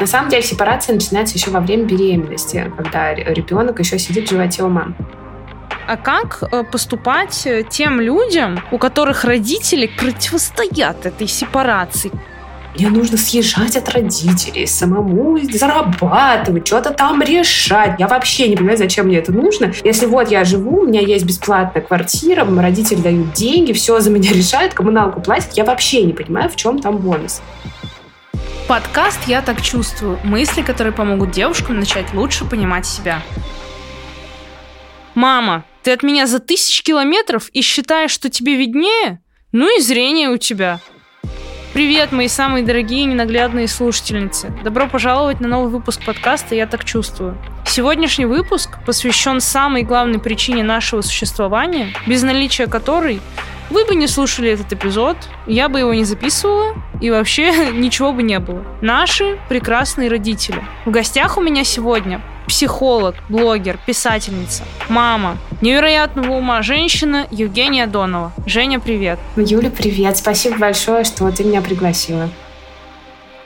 [0.00, 4.62] На самом деле сепарация начинается еще во время беременности, когда ребенок еще сидит в животе
[4.62, 4.94] у мамы.
[5.86, 12.10] А как э, поступать э, тем людям, у которых родители противостоят этой сепарации?
[12.74, 18.00] Мне нужно съезжать от родителей, самому зарабатывать, что-то там решать.
[18.00, 19.72] Я вообще не понимаю, зачем мне это нужно.
[19.84, 24.32] Если вот я живу, у меня есть бесплатная квартира, родители дают деньги, все за меня
[24.32, 27.42] решают, коммуналку платят, я вообще не понимаю, в чем там бонус.
[28.66, 33.22] Подкаст «Я так чувствую»– мысли, которые помогут девушкам начать лучше понимать себя.
[35.14, 39.20] Мама, ты от меня за тысячи километров и считаешь, что тебе виднее?
[39.52, 40.80] Ну и зрение у тебя–
[41.74, 44.52] Привет, мои самые дорогие ненаглядные слушательницы.
[44.62, 47.36] Добро пожаловать на новый выпуск подкаста «Я так чувствую».
[47.66, 53.20] Сегодняшний выпуск посвящен самой главной причине нашего существования, без наличия которой
[53.70, 58.22] вы бы не слушали этот эпизод, я бы его не записывала, и вообще ничего бы
[58.22, 58.64] не было.
[58.80, 60.62] Наши прекрасные родители.
[60.84, 68.32] В гостях у меня сегодня психолог, блогер, писательница, мама, невероятного ума женщина Евгения Донова.
[68.46, 69.18] Женя, привет.
[69.36, 70.18] Юля, привет.
[70.18, 72.28] Спасибо большое, что ты меня пригласила.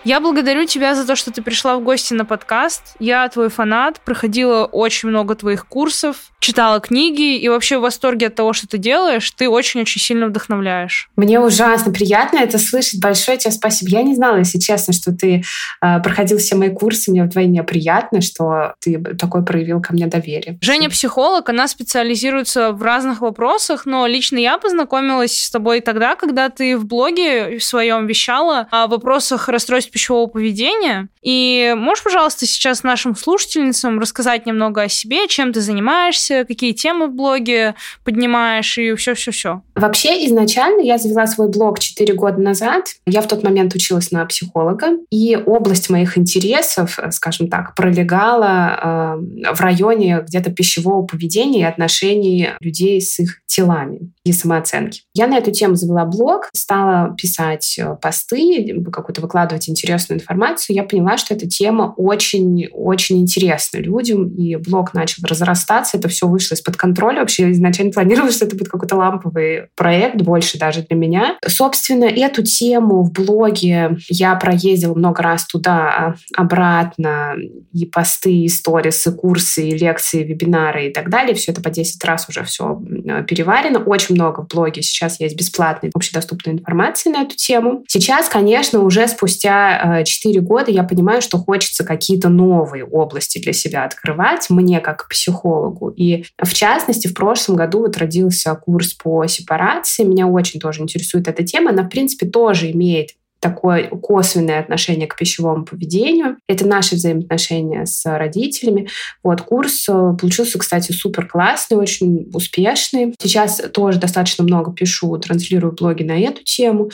[0.04, 2.94] Я благодарю тебя за то, что ты пришла в гости на подкаст.
[2.98, 8.34] Я твой фанат, проходила очень много твоих курсов, читала книги и вообще в восторге от
[8.34, 9.30] того, что ты делаешь.
[9.32, 11.10] Ты очень-очень сильно вдохновляешь.
[11.16, 13.00] Мне ужасно приятно это слышать.
[13.00, 13.90] Большое тебе спасибо.
[13.90, 15.42] Я не знала, если честно, что ты
[15.82, 17.10] э, проходил все мои курсы.
[17.10, 20.58] Мне вдвойне приятно, что ты такой проявил ко мне доверие.
[20.60, 26.48] Женя психолог, она специализируется в разных вопросах, но лично я познакомилась с тобой тогда, когда
[26.50, 31.08] ты в блоге в своем вещала о вопросах расстройств пищевого поведения.
[31.22, 37.08] И можешь, пожалуйста, сейчас нашим слушательницам рассказать немного о себе, чем ты занимаешься, какие темы
[37.08, 39.62] в блоге поднимаешь и все-все-все?
[39.74, 42.86] Вообще, изначально я завела свой блог 4 года назад.
[43.06, 49.54] Я в тот момент училась на психолога, и область моих интересов, скажем так, пролегала э,
[49.54, 55.02] в районе где-то пищевого поведения и отношений людей с их телами и самооценки.
[55.14, 60.76] Я на эту тему завела блог, стала писать э, посты, какую-то выкладывать информацию.
[60.76, 66.54] Я поняла, что эта тема очень-очень интересна людям, и блог начал разрастаться, это все вышло
[66.54, 67.20] из-под контроля.
[67.20, 71.36] Вообще я изначально планировала, что это будет какой-то ламповый проект, больше даже для меня.
[71.46, 77.34] Собственно, эту тему в блоге я проездила много раз туда, обратно,
[77.72, 81.34] и посты, и сторисы, и курсы, и лекции, и вебинары и так далее.
[81.34, 82.80] Все это по 10 раз уже все
[83.26, 83.78] переварено.
[83.80, 87.84] Очень много в блоге сейчас есть бесплатной, общедоступной информации на эту тему.
[87.88, 89.67] Сейчас, конечно, уже спустя
[90.04, 95.08] 4 э, года я понимаю, что хочется какие-то новые области для себя открывать, мне как
[95.08, 95.90] психологу.
[95.90, 100.04] И в частности, в прошлом году вот родился курс по сепарации.
[100.04, 101.70] Меня очень тоже интересует эта тема.
[101.70, 106.36] Она, в принципе, тоже имеет такое косвенное отношение к пищевому поведению.
[106.48, 108.88] Это наши взаимоотношения с родителями.
[109.22, 113.14] Вот курс э, получился, кстати, супер классный, очень успешный.
[113.20, 116.90] Сейчас тоже достаточно много пишу, транслирую блоги на эту тему.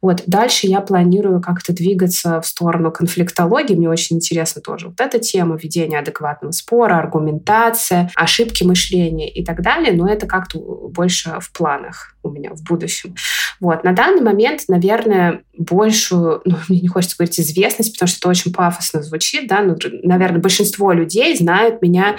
[0.00, 3.74] Вот дальше я планирую как-то двигаться в сторону конфликтологии.
[3.74, 9.62] Мне очень интересна тоже вот эта тема ведения адекватного спора, аргументация, ошибки мышления и так
[9.62, 9.92] далее.
[9.92, 13.14] Но это как-то больше в планах у меня в будущем.
[13.60, 13.84] Вот.
[13.84, 18.52] На данный момент, наверное, большую, ну, мне не хочется говорить известность, потому что это очень
[18.52, 22.16] пафосно звучит, да, ну, наверное, большинство людей знают меня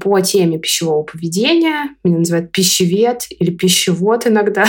[0.00, 1.90] по теме пищевого поведения.
[2.02, 4.66] Меня называют пищевед или пищевод иногда.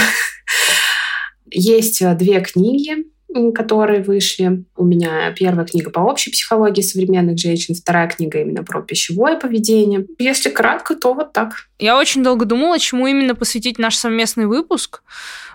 [1.50, 3.06] Есть э, две книги
[3.54, 4.64] которые вышли.
[4.76, 10.06] У меня первая книга по общей психологии современных женщин, вторая книга именно про пищевое поведение.
[10.20, 11.68] Если кратко, то вот так.
[11.80, 15.02] Я очень долго думала, чему именно посвятить наш совместный выпуск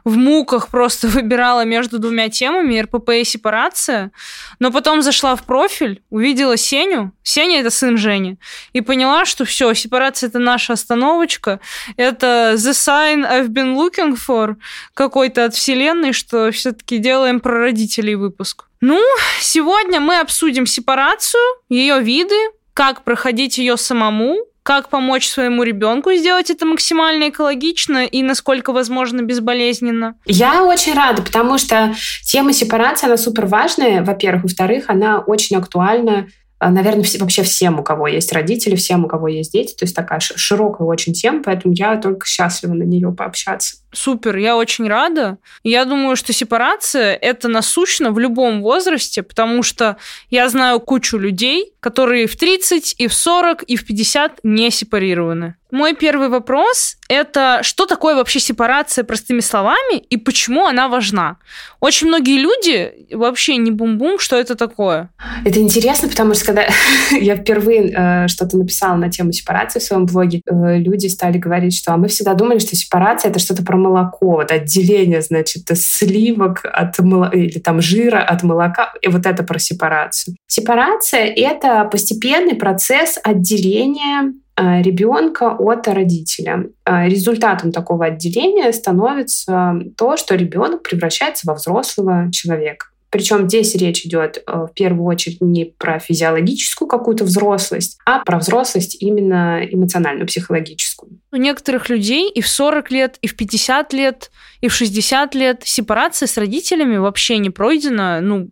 [0.05, 4.11] в муках просто выбирала между двумя темами РПП и сепарация,
[4.59, 8.39] но потом зашла в профиль, увидела Сеню, Сеня это сын Жени,
[8.73, 11.61] и поняла, что все, сепарация это наша остановочка,
[11.97, 14.57] это the sign I've been looking for
[14.95, 18.65] какой-то от вселенной, что все-таки делаем про родителей выпуск.
[18.81, 19.01] Ну,
[19.41, 22.37] сегодня мы обсудим сепарацию, ее виды,
[22.75, 29.23] как проходить ее самому, как помочь своему ребенку сделать это максимально экологично и насколько возможно
[29.23, 30.17] безболезненно?
[30.27, 31.95] Я очень рада, потому что
[32.25, 34.43] тема сепарации, она супер важная, во-первых.
[34.43, 36.27] Во-вторых, она очень актуальна
[36.61, 39.75] а, наверное, вообще всем, у кого есть родители, всем, у кого есть дети.
[39.75, 43.77] То есть такая широкая очень тема, поэтому я только счастлива на нее пообщаться.
[43.93, 45.39] Супер, я очень рада.
[45.63, 49.97] Я думаю, что сепарация– это насущно в любом возрасте, потому что
[50.31, 55.55] я знаю кучу людей, которые в 30, и в 40, и в 50 не сепарированы.
[55.71, 61.37] Мой первый вопрос– это что такое вообще сепарация простыми словами и почему она важна?
[61.81, 65.11] Очень многие люди вообще не бум-бум, что это такое.
[65.45, 66.67] Это интересно, потому что когда
[67.11, 71.77] я впервые э, что-то написала на тему сепарации в своем блоге, э, люди стали говорить,
[71.77, 76.61] что а мы всегда думали, что сепарация это что-то про молоко, вот отделение, значит, сливок
[76.65, 80.37] от молока или там жира от молока, и вот это про сепарацию.
[80.47, 86.65] Сепарация это постепенный процесс отделения Э, ребенка от родителя.
[86.85, 92.87] Э, результатом такого отделения становится то, что ребенок превращается во взрослого человека.
[93.11, 98.39] Причем здесь речь идет э, в первую очередь не про физиологическую какую-то взрослость, а про
[98.39, 101.19] взрослость именно эмоциональную, психологическую.
[101.33, 105.63] У некоторых людей и в 40 лет, и в 50 лет, и в 60 лет
[105.65, 108.49] сепарация с родителями вообще не пройдена, ну,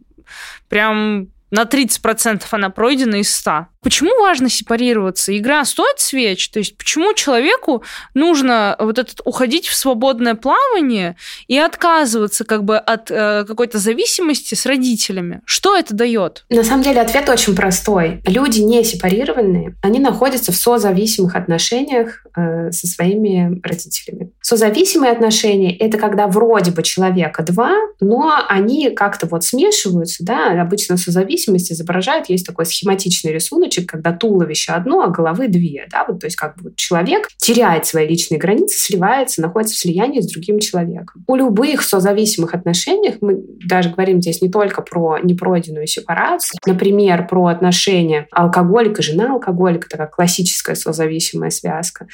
[0.69, 3.67] прям на 30% она пройдена из 100.
[3.87, 5.39] Почему важно сепарироваться?
[5.39, 6.49] Игра стоит свеч?
[6.49, 7.85] То есть почему человеку
[8.15, 11.15] нужно вот этот уходить в свободное плавание
[11.47, 15.41] и отказываться как бы от э, какой-то зависимости с родителями?
[15.45, 16.47] Что это дает?
[16.51, 18.23] На самом деле ответ очень простой.
[18.27, 24.33] Люди не сепарированные, они находятся в созависимых отношениях э, со своими родителями.
[24.41, 30.97] Созависимые отношения— это когда вроде бы человека два, но они как-то вот смешиваются, да, обычно
[30.97, 35.87] созависимость изображает, есть такой схематичный рисунок, случай, когда туловище одно, а головы две.
[35.91, 36.05] Да?
[36.09, 40.31] Вот, то есть как бы человек теряет свои личные границы, сливается, находится в слиянии с
[40.31, 41.25] другим человеком.
[41.27, 47.47] У любых созависимых отношениях, мы даже говорим здесь не только про непройденную сепарацию, например, про
[47.47, 52.07] отношения алкоголика, жена алкоголика, такая классическая созависимая связка,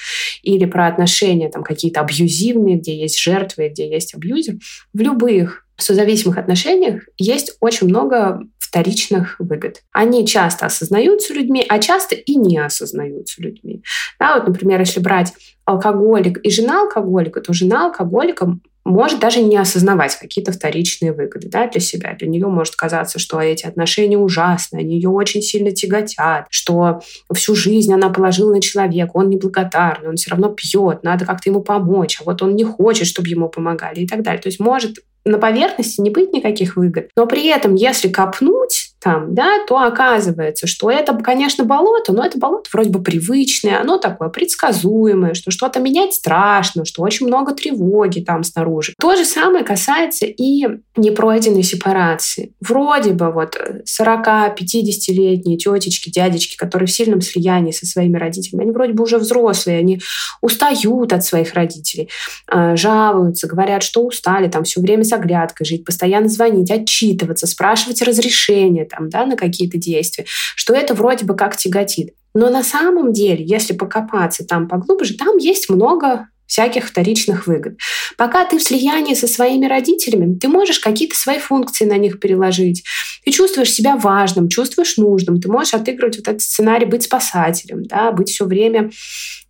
[0.43, 4.57] или про отношения там какие-то абьюзивные, где есть жертвы, где есть абьюзер.
[4.93, 8.43] В любых созависимых отношениях есть очень много
[8.73, 9.83] вторичных выгод.
[9.93, 13.85] Они часто осознаются людьми, а часто и не осознаются людьми.
[14.19, 15.35] Да, вот, например, если брать
[15.67, 21.69] алкоголик и жена алкоголика, то жена алкоголика может даже не осознавать какие-то вторичные выгоды да,
[21.69, 22.15] для себя.
[22.19, 27.01] Для нее может казаться, что эти отношения ужасны, они ее очень сильно тяготят, что
[27.33, 31.61] всю жизнь она положила на человека, он неблагодарный, он все равно пьет, надо как-то ему
[31.61, 34.43] помочь, а вот он не хочет, чтобы ему помогали и так далее.
[34.43, 37.09] То есть может на поверхности не быть никаких выгод.
[37.17, 42.39] Но при этом, если копнуть, там, да, то оказывается, что это, конечно, болото, но это
[42.39, 48.21] болото вроде бы привычное, оно такое предсказуемое, что что-то менять страшно, что очень много тревоги
[48.21, 48.95] там снаружи.
[49.01, 52.53] То же самое касается и непройденной сепарации.
[52.61, 58.93] Вроде бы вот 40-50-летние тетечки, дядечки, которые в сильном слиянии со своими родителями, они вроде
[58.93, 60.01] бы уже взрослые, они
[60.41, 62.09] устают от своих родителей,
[62.47, 68.01] а, жалуются, говорят, что устали, там все время с оглядкой жить, постоянно звонить, отчитываться, спрашивать
[68.03, 70.25] разрешения, там, да, на какие-то действия,
[70.57, 72.15] что это вроде бы как тяготит.
[72.35, 77.79] Но на самом деле, если покопаться там поглубже, там есть много всяких вторичных выгод.
[78.19, 82.85] Пока ты в слиянии со своими родителями, ты можешь какие-то свои функции на них переложить.
[83.25, 85.41] Ты чувствуешь себя важным, чувствуешь нужным.
[85.41, 88.91] Ты можешь отыгрывать вот этот сценарий быть спасателем, да, быть все время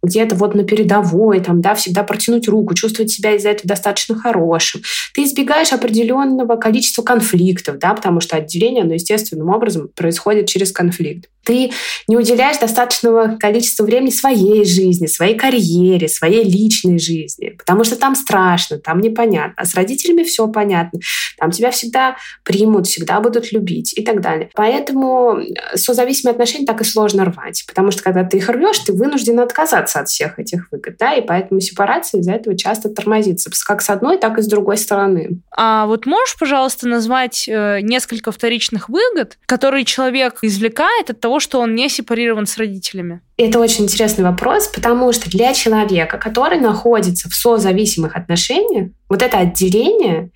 [0.00, 4.82] где-то вот на передовой, там, да, всегда протянуть руку, чувствовать себя из-за этого достаточно хорошим.
[5.12, 11.31] Ты избегаешь определенного количества конфликтов, да, потому что отделение, оно естественным образом происходит через конфликт.
[11.44, 11.72] Ты
[12.08, 18.14] не уделяешь достаточного количества времени своей жизни, своей карьере, своей личной жизни, потому что там
[18.14, 19.54] страшно, там непонятно.
[19.56, 21.00] А с родителями все понятно.
[21.38, 24.50] Там тебя всегда примут, всегда будут любить и так далее.
[24.54, 25.40] Поэтому
[25.74, 30.00] созависимые отношения так и сложно рвать, потому что когда ты их рвешь, ты вынужден отказаться
[30.00, 34.18] от всех этих выгод, да, и поэтому сепарация из-за этого часто тормозится, как с одной,
[34.18, 35.40] так и с другой стороны.
[35.56, 41.40] А вот можешь, пожалуйста, назвать э, несколько вторичных выгод, которые человек извлекает от того, того,
[41.40, 43.22] что он не сепарирован с родителями?
[43.38, 49.38] Это очень интересный вопрос, потому что для человека, который находится в созависимых отношениях, вот это
[49.38, 50.30] отделение,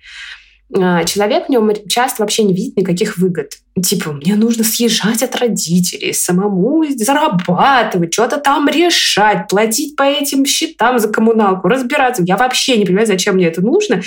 [0.73, 3.53] человек в нем часто вообще не видит никаких выгод.
[3.81, 10.99] Типа, мне нужно съезжать от родителей, самому зарабатывать, что-то там решать, платить по этим счетам
[10.99, 12.23] за коммуналку, разбираться.
[12.25, 14.01] Я вообще не понимаю, зачем мне это нужно.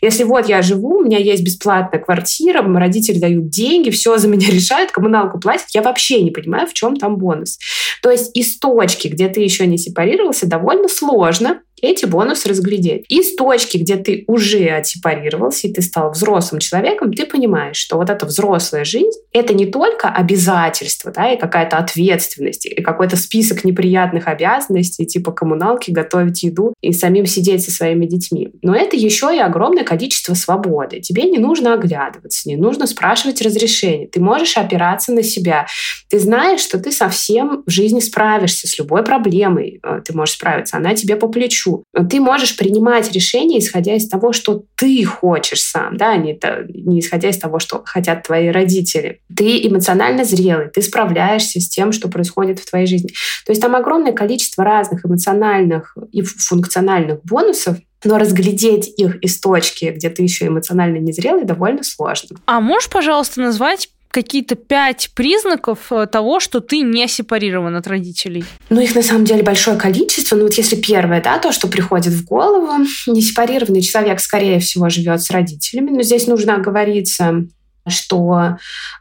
[0.00, 4.48] Если вот я живу, у меня есть бесплатная квартира, родители дают деньги, все за меня
[4.50, 7.58] решают, коммуналку платят, я вообще не понимаю, в чем там бонус.
[8.02, 13.04] То есть из точки, где ты еще не сепарировался, довольно сложно эти бонусы разглядеть.
[13.08, 17.96] И с точки, где ты уже отсепарировался, и ты стал взрослым человеком, ты понимаешь, что
[17.96, 23.64] вот эта взрослая жизнь— это не только обязательство, да, и какая-то ответственность, и какой-то список
[23.64, 28.50] неприятных обязанностей, типа коммуналки, готовить еду и самим сидеть со своими детьми.
[28.62, 31.00] Но это еще и огромное количество свободы.
[31.00, 34.06] Тебе не нужно оглядываться, не нужно спрашивать разрешения.
[34.06, 35.66] Ты можешь опираться на себя.
[36.08, 39.80] Ты знаешь, что ты совсем в жизни справишься с любой проблемой.
[39.82, 40.76] Э, ты можешь справиться.
[40.76, 41.84] Она тебе по плечу хочу.
[42.08, 47.28] Ты можешь принимать решения, исходя из того, что ты хочешь сам, да, не, не исходя
[47.28, 49.20] из того, что хотят твои родители.
[49.34, 53.10] Ты эмоционально зрелый, ты справляешься с тем, что происходит в твоей жизни.
[53.44, 59.86] То есть там огромное количество разных эмоциональных и функциональных бонусов, но разглядеть их из точки,
[59.86, 62.36] где ты еще эмоционально незрелый, довольно сложно.
[62.46, 68.46] А можешь, пожалуйста, назвать какие-то пять признаков э, того, что ты не сепарирован от родителей?
[68.70, 70.36] Ну, их на самом деле большое количество.
[70.36, 75.20] Ну, вот если первое, да, то, что приходит в голову, несепарированный человек, скорее всего, живет
[75.20, 75.90] с родителями.
[75.90, 77.44] Но здесь нужно оговориться,
[77.86, 78.56] что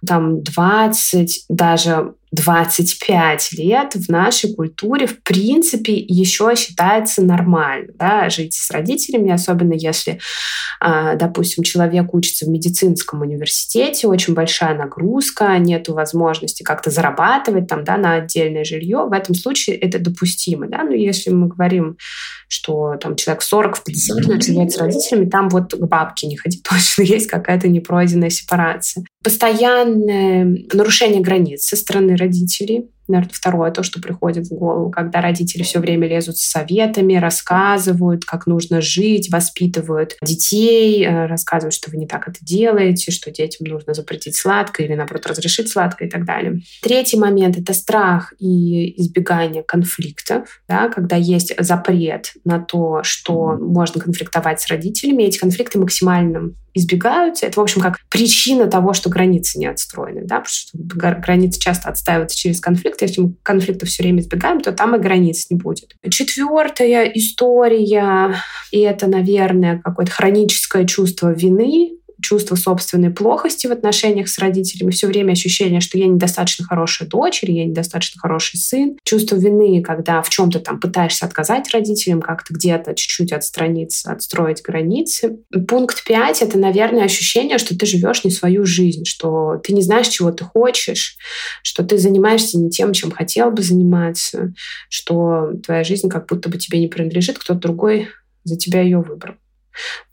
[0.05, 8.53] там 20, даже 25 лет в нашей культуре в принципе еще считается нормально да, жить
[8.53, 10.19] с родителями, особенно если,
[10.79, 17.83] а, допустим, человек учится в медицинском университете, очень большая нагрузка, нет возможности как-то зарабатывать там,
[17.83, 19.05] да, на отдельное жилье.
[19.07, 20.67] В этом случае это допустимо.
[20.67, 20.83] Да?
[20.83, 21.97] Но если мы говорим,
[22.47, 26.37] что там человек 40 в 50 лет живет с родителями, там вот к бабке не
[26.37, 29.05] ходить точно есть какая-то непройденная сепарация.
[29.25, 32.91] Постоянное нарушение границ со стороны родителей.
[33.07, 38.23] Наверное, второе, то, что приходит в голову, когда родители все время лезут с советами, рассказывают,
[38.23, 43.65] как нужно жить, воспитывают детей, э, рассказывают, что вы не так это делаете, что детям
[43.65, 46.61] нужно запретить сладкое или, наоборот, разрешить сладкое и так далее.
[46.83, 53.99] Третий момент— это страх и избегание конфликтов, да, когда есть запрет на то, что можно
[53.99, 55.23] конфликтовать с родителями.
[55.23, 57.45] Эти конфликты максимально избегаются.
[57.45, 60.21] Это, в общем, как причина того, что границы не отстроены.
[60.25, 60.41] Да?
[60.41, 63.01] Потому что границы часто отстаиваются через конфликт.
[63.01, 65.95] Если мы конфликта все время избегаем, то там и границ не будет.
[66.09, 68.35] Четвертая история,
[68.71, 71.93] и это, наверное, какое-то хроническое чувство вины,
[72.25, 77.43] чувство собственной плохости в отношениях с родителями, все время ощущение, что я недостаточно хорошая дочь
[77.43, 82.55] или я недостаточно хороший сын, чувство вины, когда в чем-то там пытаешься отказать родителям, как-то
[82.55, 85.37] где-то чуть-чуть отстраниться, отстроить границы.
[85.67, 90.07] Пункт пять— это, наверное, ощущение, что ты живешь не свою жизнь, что ты не знаешь,
[90.07, 91.17] чего ты хочешь,
[91.61, 94.51] что ты занимаешься не тем, чем хотел бы заниматься,
[94.89, 98.07] что твоя жизнь как будто бы тебе не принадлежит, кто-то другой
[98.43, 99.35] за тебя ее выбрал.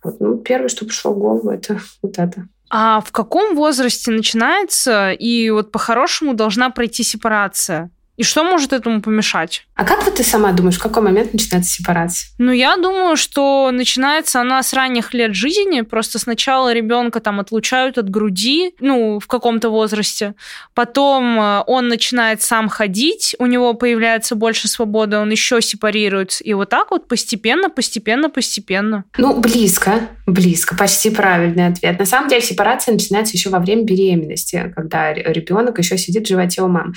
[0.02, 2.48] Вот, ну, первое, что пришло в голову, это вот это.
[2.70, 7.90] А в каком возрасте начинается и вот по-хорошему должна пройти сепарация?
[8.16, 9.66] И что может этому помешать?
[9.82, 12.28] А как вот ты сама думаешь, в какой момент начинается сепарация?
[12.38, 15.80] Ну, я думаю, что начинается она с ранних лет жизни.
[15.80, 20.34] Просто сначала ребенка там отлучают от груди, ну, в каком-то возрасте.
[20.74, 26.44] Потом э, он начинает сам ходить, у него появляется больше свободы, он еще сепарируется.
[26.44, 29.04] И вот так вот постепенно, постепенно, постепенно.
[29.18, 31.98] Ну, близко, близко, почти правильный ответ.
[31.98, 36.62] На самом деле сепарация начинается еще во время беременности, когда ребенок еще сидит в животе
[36.62, 36.92] у мамы.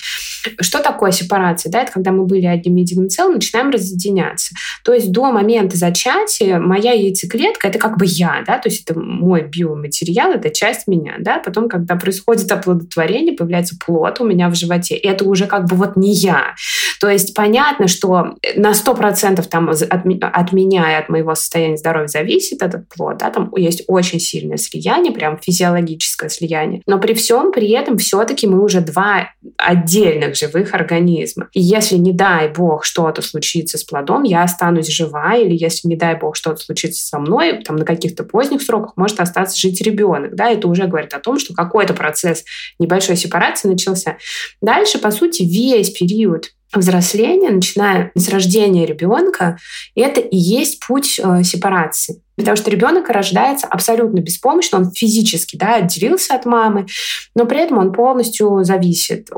[0.60, 1.72] Что такое такое сепарация?
[1.72, 4.56] Да, это когда мы были одним единым целым, начинаем разъединяться.
[4.84, 9.00] То есть до момента зачатия моя яйцеклетка— это как бы я, да, то есть это
[9.00, 11.40] мой биоматериал, это часть меня, да.
[11.40, 15.76] Потом, когда происходит оплодотворение, появляется плод у меня в животе, и это уже как бы
[15.76, 16.56] вот не я.
[17.00, 22.08] То есть понятно, что на 100% там от, от меня и от моего состояния здоровья
[22.08, 26.82] зависит этот плод, да, там есть очень сильное слияние, прям физиологическое слияние.
[26.86, 31.50] Но при всем при этом все-таки мы уже два отдельных живых организма.
[31.54, 35.96] И если, не дай бог, что-то случится с плодом, я останусь жива, или если, не
[35.96, 40.36] дай бог, что-то случится со мной, там, на каких-то поздних сроках может остаться жить ребенок.
[40.36, 42.44] Да, это уже говорит о том, что какой-то процесс
[42.80, 44.18] небольшой сепарации начался.
[44.62, 49.58] Дальше, по сути, весь период взросления, начиная с рождения ребенка,
[49.96, 52.22] это и есть путь э, сепарации.
[52.36, 56.86] Потому что ребенок рождается абсолютно беспомощно, он физически да, отделился от мамы,
[57.34, 59.30] но при этом он полностью зависит.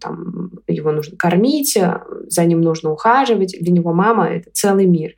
[0.00, 1.76] Там, его нужно кормить,
[2.28, 5.12] за ним нужно ухаживать, для него мама— это целый мир.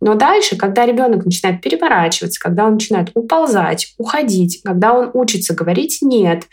[0.00, 5.98] Но дальше, когда ребенок начинает переворачиваться, когда он начинает уползать, уходить, когда он учится говорить
[6.02, 6.44] «нет»,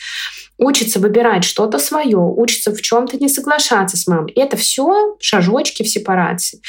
[0.63, 4.31] учится выбирать что-то свое, учится в чем-то не соглашаться с мамой.
[4.33, 6.61] Это все шажочки в сепарации.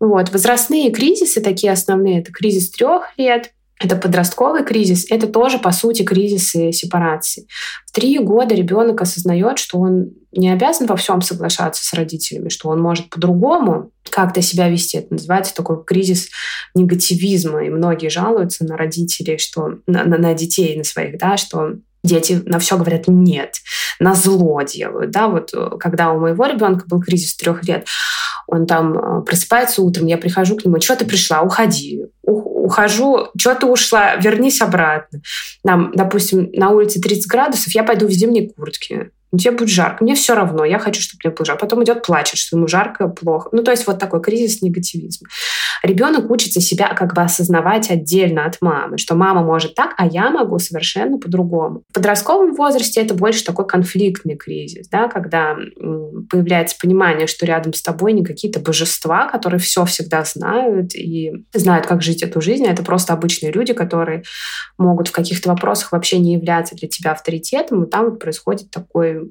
[0.00, 0.30] Вот.
[0.30, 6.02] Возрастные кризисы такие основные, это кризис трех лет, это подростковый кризис, это тоже, по сути,
[6.02, 7.46] кризисы сепарации.
[7.86, 12.68] В три года ребенок осознает, что он не обязан во всем соглашаться с родителями, что
[12.68, 14.98] он может по-другому как-то себя вести.
[14.98, 16.28] Это называется такой кризис
[16.74, 17.64] негативизма.
[17.64, 21.72] И многие жалуются на родителей, что на, на, на детей, на своих, да, что
[22.02, 23.56] дети на все говорят нет,
[23.98, 25.10] на зло делают.
[25.10, 25.28] Да?
[25.28, 27.86] Вот э, когда у моего ребенка был кризис трех лет,
[28.46, 33.54] он там э, просыпается утром, я прихожу к нему, что ты пришла, уходи, ухожу, что
[33.54, 35.20] ты ушла, вернись обратно.
[35.64, 40.04] Нам, допустим, на улице 30 градусов, я пойду в зимней куртке тебе будет жарко.
[40.04, 41.62] Мне все равно, я хочу, чтобы мне было жарко.
[41.62, 43.48] Потом идет плачет, что ему жарко, плохо.
[43.52, 45.28] Ну, то есть вот такой кризис негативизма.
[45.82, 50.30] Ребенок учится себя как бы осознавать отдельно от мамы, что мама может так, а я
[50.30, 51.82] могу совершенно по-другому.
[51.88, 55.56] В подростковом возрасте это больше такой конфликтный кризис, да, когда
[56.30, 61.86] появляется понимание, что рядом с тобой не какие-то божества, которые все всегда знают и знают,
[61.86, 64.22] как жить эту жизнь, а это просто обычные люди, которые
[64.78, 69.21] могут в каких-то вопросах вообще не являться для тебя авторитетом, и там вот происходит такой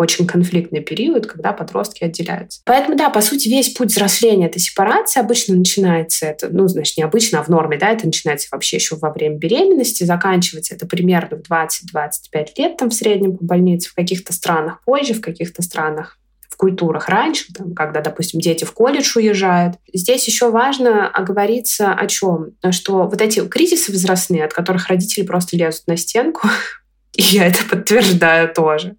[0.00, 2.62] очень конфликтный период, когда подростки отделяются.
[2.64, 7.02] Поэтому, да, по сути, весь путь взросления этой сепарации обычно начинается, это, ну, значит, не
[7.02, 11.36] обычно, а в норме, да, это начинается вообще еще во время беременности, заканчивается это примерно
[11.36, 16.16] в 20-25 лет там в среднем по больнице, в каких-то странах позже, в каких-то странах
[16.60, 19.76] культурах раньше, там, когда, допустим, дети в колледж уезжают.
[19.94, 22.50] Здесь еще важно оговориться о чем?
[22.70, 26.48] Что вот эти кризисы возрастные, от которых родители просто лезут на стенку,
[27.16, 28.96] и я это подтверждаю тоже,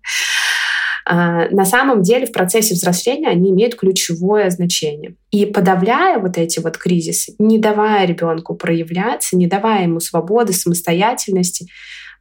[1.06, 5.16] на самом деле в процессе взросления они имеют ключевое значение.
[5.32, 11.68] И подавляя вот эти вот кризисы, не давая ребенку проявляться, не давая ему свободы, самостоятельности,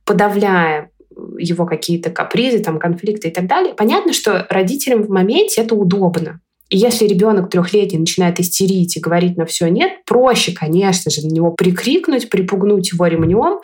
[0.04, 0.90] подавляя
[1.38, 6.40] его какие-то капризы, там, конфликты и так далее, понятно, что родителям в моменте это удобно.
[6.70, 11.30] И если ребенок трехлетний начинает истерить и говорить на все нет, проще, конечно же, на
[11.30, 13.58] него прикрикнуть, припугнуть его ремнем,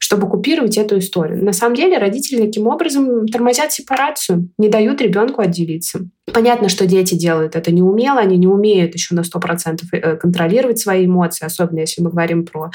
[0.00, 1.44] чтобы купировать эту историю.
[1.44, 6.08] На самом деле родители таким образом тормозят сепарацию, не дают ребенку отделиться.
[6.32, 11.06] Понятно, что дети делают это неумело, они не умеют еще на 100% э, контролировать свои
[11.06, 12.70] эмоции, особенно если мы говорим про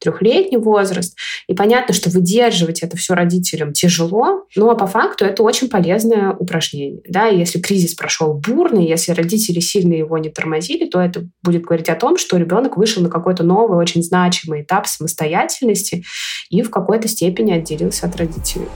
[0.00, 1.16] трехлетний возраст.
[1.46, 7.02] И понятно, что выдерживать это все родителям тяжело, но по факту это очень полезное упражнение.
[7.08, 7.26] Да?
[7.26, 11.94] если кризис прошел бурный, если родители сильно его не тормозили, то это будет говорить о
[11.94, 16.04] том, что ребенок вышел на какой-то новый, очень значимый этап самостоятельности
[16.50, 18.68] и в какой-то степени отделился от родителей.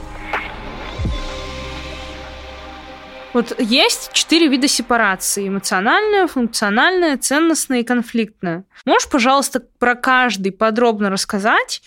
[3.33, 5.47] Вот есть четыре вида сепарации.
[5.47, 8.63] Эмоциональная, функциональная, ценностная и конфликтная.
[8.85, 11.81] Можешь, пожалуйста, про каждый подробно рассказать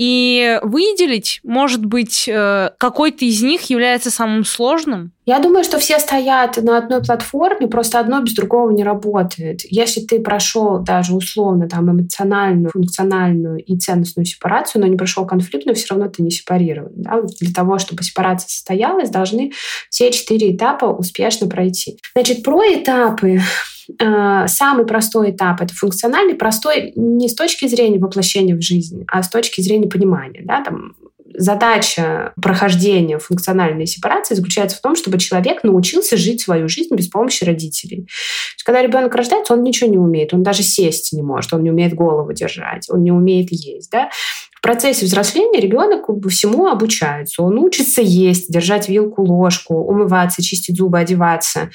[0.00, 5.12] и выделить, может быть, э, какой-то из них является самым сложным?
[5.26, 9.60] Я думаю, что все стоят на одной платформе, просто одно без другого не работает.
[9.64, 15.76] Если ты прошел даже условно там эмоциональную, функциональную и ценностную сепарацию, но не прошел конфликтную,
[15.76, 16.92] все равно ты не сепарирован.
[16.94, 17.20] Да?
[17.38, 19.52] Для того, чтобы сепарация состоялась, должны
[19.90, 21.98] все четыре этапа успешно пройти.
[22.14, 23.42] Значит, про этапы
[23.98, 29.28] самый простой этап— это функциональный, простой не с точки зрения воплощения в жизнь, а с
[29.28, 30.42] точки зрения понимания.
[30.44, 30.62] Да?
[30.62, 30.94] Там,
[31.34, 37.44] задача прохождения функциональной сепарации заключается в том, чтобы человек научился жить свою жизнь без помощи
[37.44, 38.06] родителей.
[38.64, 41.94] Когда ребенок рождается, он ничего не умеет, он даже сесть не может, он не умеет
[41.94, 43.90] голову держать, он не умеет есть.
[43.90, 44.10] Да?
[44.60, 47.42] В процессе взросления ребенок всему обучается.
[47.42, 51.70] Он учится есть, держать вилку, ложку, умываться, чистить зубы, одеваться.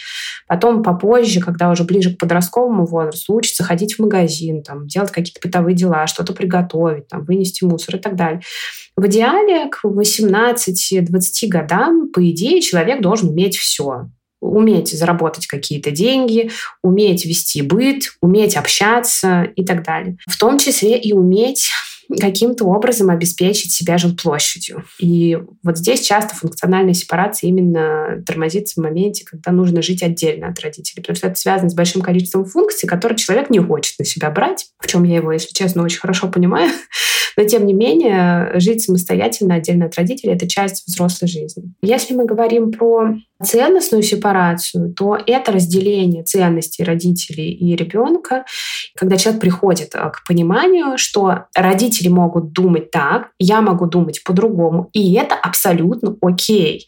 [0.48, 5.40] Потом попозже, когда уже ближе к подростковому возрасту, учится ходить в магазин, там, делать какие-то
[5.44, 8.42] бытовые дела, что-то приготовить, там, вынести мусор и так далее.
[8.96, 14.10] В идеале к 18-20 годам, по идее, человек должен уметь все
[14.42, 16.52] уметь заработать какие-то деньги,
[16.84, 20.18] уметь вести быт, уметь общаться и так далее.
[20.28, 21.72] В том числе и уметь
[22.20, 24.86] каким-то образом обеспечить себя жилплощадью.
[25.00, 30.60] И вот здесь часто функциональная сепарация именно тормозится в моменте, когда нужно жить отдельно от
[30.60, 34.30] родителей, потому что это связано с большим количеством функций, которые человек не хочет на себя
[34.30, 36.72] брать, в чем я его, если честно, очень хорошо понимаю.
[37.38, 41.74] Но, тем не менее, жить самостоятельно, отдельно от родителей— это часть взрослой жизни.
[41.82, 48.46] Если мы говорим про ценностную сепарацию, то это разделение ценностей родителей и ребенка,
[48.96, 54.90] когда человек приходит э, к пониманию, что родители могут думать так, я могу думать по-другому,
[54.94, 56.88] и это абсолютно окей.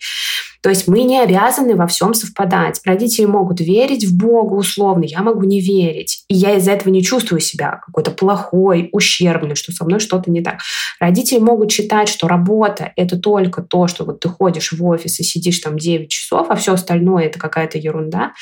[0.61, 2.81] То есть мы не обязаны во всем совпадать.
[2.83, 6.25] Родители могут верить в Бога условно, я могу не верить.
[6.27, 10.41] И я из-за этого не чувствую себя какой-то плохой, ущербной, что со мной что-то не
[10.41, 10.59] так.
[10.99, 15.23] Родители могут считать, что работа— это только то, что вот ты ходишь в офис и
[15.23, 18.33] сидишь там 9 часов, а все остальное— это какая-то ерунда.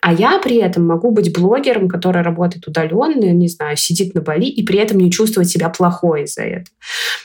[0.00, 4.46] А я при этом могу быть блогером, который работает удаленно, не знаю, сидит на Бали
[4.46, 6.76] и при этом не чувствовать себя плохой из-за этого.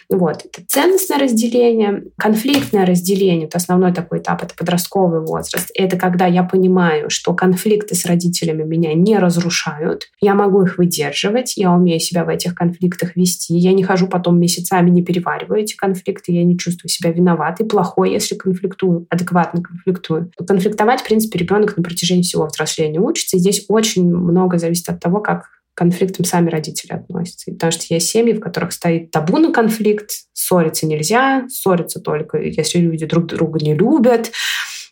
[0.10, 0.44] Вот.
[0.46, 3.48] Это ценностное разделение, конфликтное разделение.
[3.48, 5.70] Это основной такой этап, это подростковый возраст.
[5.76, 11.58] Это когда я понимаю, что конфликты с родителями меня не разрушают, я могу их выдерживать,
[11.58, 15.76] я умею себя в этих конфликтах вести, я не хожу потом месяцами, не перевариваю эти
[15.76, 20.32] конфликты, я не чувствую себя виноватой, плохой, если конфликтую, адекватно конфликтую.
[20.48, 25.00] Конфликтовать, в принципе, ребенок на протяжении всего взросления учится, и здесь очень много зависит от
[25.00, 27.52] того, как к конфликтам сами родители относятся.
[27.52, 32.80] Потому что есть семьи, в которых стоит табу на конфликт, ссориться нельзя, ссориться только, если
[32.80, 34.32] люди друг друга не любят,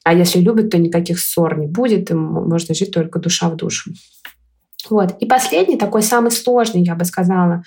[0.04, 3.92] а если любят, то никаких ссор не будет, им можно жить только душа в душу.
[4.90, 5.16] Вот.
[5.20, 7.64] И последний, такой самый сложный, я бы сказала,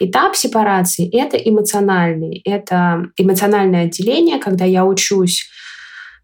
[0.00, 2.40] этап сепарации– это эмоциональный.
[2.44, 5.46] Это эмоциональное отделение, когда я учусь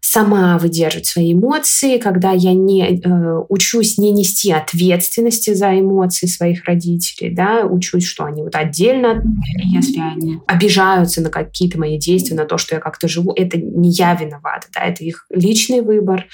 [0.01, 6.65] сама выдерживать свои эмоции, когда я не э, учусь не нести ответственности за эмоции своих
[6.65, 11.97] родителей, да, учусь, что они вот отдельно от меня, если они обижаются на какие-то мои
[11.97, 15.81] действия, на то, что я как-то живу, это не я виновата, да, это их личный
[15.81, 16.25] выбор.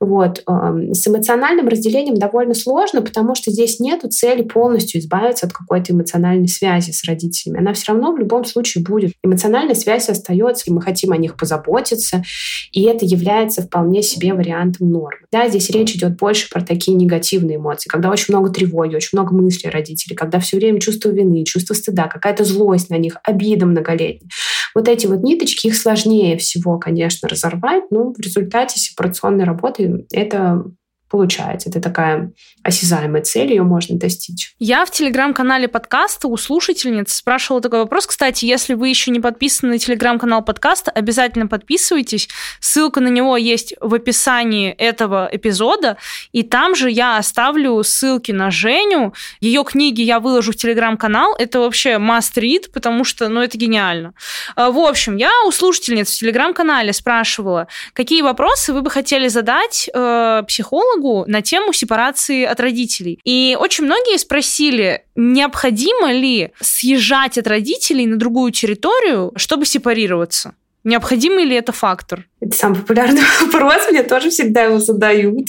[0.00, 0.44] Вот.
[0.46, 5.92] Эм, с эмоциональным разделением довольно сложно, потому что здесь нет цели полностью избавиться от какой-то
[5.92, 7.58] эмоциональной связи с родителями.
[7.58, 9.12] Она все равно в любом случае будет.
[9.24, 12.22] Эмоциональная связь остается, и мы хотим о них позаботиться,
[12.70, 15.26] и это является вполне себе вариантом нормы.
[15.32, 19.34] Да, здесь речь идет больше про такие негативные эмоции, когда очень много тревоги, очень много
[19.34, 24.30] мыслей родителей, когда все время чувство вины, чувство стыда, какая-то злость на них, обида многолетняя.
[24.74, 30.64] Вот эти вот ниточки, их сложнее всего, конечно, разорвать, но в результате сепарационной работы это
[31.08, 31.70] получается.
[31.70, 34.54] Это такая осязаемая цель, ее можно достичь.
[34.58, 38.06] Я в телеграм-канале подкаста у слушательниц спрашивала такой вопрос.
[38.06, 42.28] Кстати, если вы еще не подписаны на телеграм-канал подкаста, обязательно подписывайтесь.
[42.60, 45.96] Ссылка на него есть в описании этого эпизода.
[46.32, 49.14] И там же я оставлю ссылки на Женю.
[49.40, 51.34] Ее книги я выложу в телеграм-канал.
[51.38, 54.12] Это вообще must read, потому что, ну, это гениально.
[54.56, 59.88] А, в общем, я у слушательниц в телеграм-канале спрашивала, какие вопросы вы бы хотели задать
[59.92, 63.18] э, психологу на тему сепарации от родителей.
[63.24, 70.54] И очень многие спросили, необходимо ли съезжать от родителей на другую территорию, чтобы сепарироваться?
[70.84, 72.24] Необходимый ли это фактор?
[72.40, 75.48] Это самый популярный вопрос, мне тоже всегда его задают.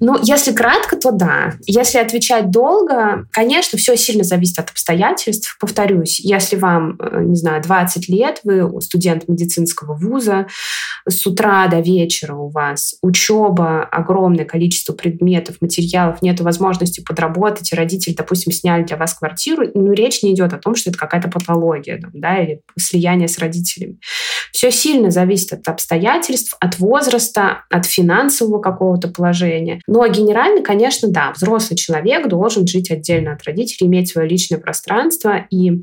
[0.00, 1.54] Ну, если кратко, то да.
[1.66, 5.56] Если отвечать долго, конечно, все сильно зависит от обстоятельств.
[5.60, 10.46] Повторюсь, если вам, э, не знаю, 20 лет, вы студент медицинского вуза,
[11.08, 17.76] с утра до вечера у вас учеба, огромное количество предметов, материалов, нет возможности подработать, и
[17.76, 21.28] родители, допустим, сняли для вас квартиру, ну, речь не идет о том, что это какая-то
[21.28, 23.98] патология, да, или слияние с родителями.
[24.52, 29.77] Все сильно зависит от обстоятельств, от возраста, от финансового какого-то положения.
[29.86, 35.46] Но генерально, конечно, да, взрослый человек должен жить отдельно от родителей, иметь свое личное пространство
[35.50, 35.80] и э,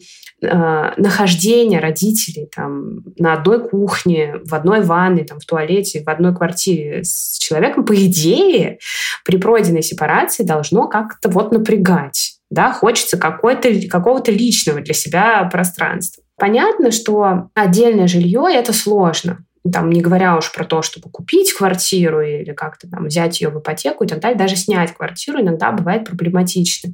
[0.97, 7.03] нахождение родителей там на одной кухне, в одной ванной, там в туалете, в одной квартире
[7.03, 8.79] с человеком, по идее,
[9.23, 12.34] при пройденной сепарации должно как-то вот напрягать.
[12.51, 16.23] Да, хочется какого-то личного для себя пространства.
[16.38, 22.21] Понятно, что отдельное жилье это сложно там, не говоря уж про то, чтобы купить квартиру
[22.21, 26.06] или как-то там взять ее в ипотеку и так далее, даже снять квартиру иногда бывает
[26.06, 26.93] проблематично.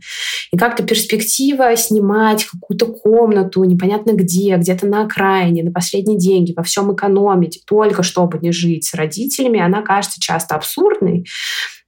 [0.51, 6.63] И как-то перспектива снимать какую-то комнату непонятно где, где-то на окраине, на последние деньги, во
[6.63, 11.25] всем экономить, только чтобы не жить с родителями, она кажется часто абсурдной.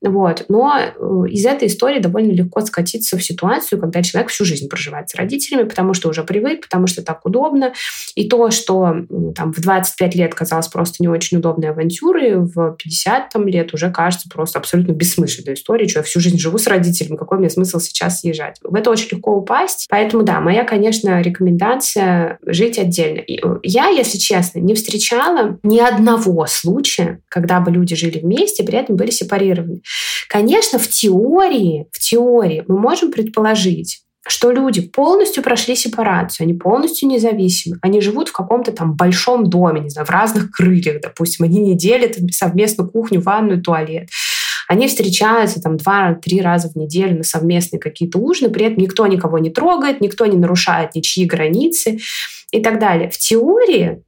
[0.03, 0.45] Вот.
[0.49, 5.09] Но э, из этой истории довольно легко скатиться в ситуацию, когда человек всю жизнь проживает
[5.09, 7.73] с родителями, потому что уже привык, потому что так удобно.
[8.15, 8.93] И то, что
[9.33, 13.91] там, в 25 лет казалось просто не очень удобной авантюрой, в 50 там, лет уже
[13.91, 17.79] кажется просто абсолютно бессмысленной историей, что я всю жизнь живу с родителями, какой мне смысл
[17.79, 18.59] сейчас съезжать?
[18.61, 19.87] В это очень легко упасть.
[19.89, 23.19] Поэтому, да, моя, конечно, рекомендация жить отдельно.
[23.19, 28.63] И э, я, если честно, не встречала ни одного случая, когда бы люди жили вместе,
[28.63, 29.81] при этом были сепарированы.
[30.27, 37.09] Конечно, в теории, в теории мы можем предположить, что люди полностью прошли сепарацию, они полностью
[37.09, 41.59] независимы, они живут в каком-то там большом доме, не знаю, в разных крыльях, допустим, они
[41.59, 44.09] не делят совместно кухню, ванную, туалет.
[44.69, 49.37] Они встречаются там два-три раза в неделю на совместные какие-то ужины, при этом никто никого
[49.37, 51.99] не трогает, никто не нарушает ничьи границы
[52.51, 53.09] и так далее.
[53.09, 54.03] В теории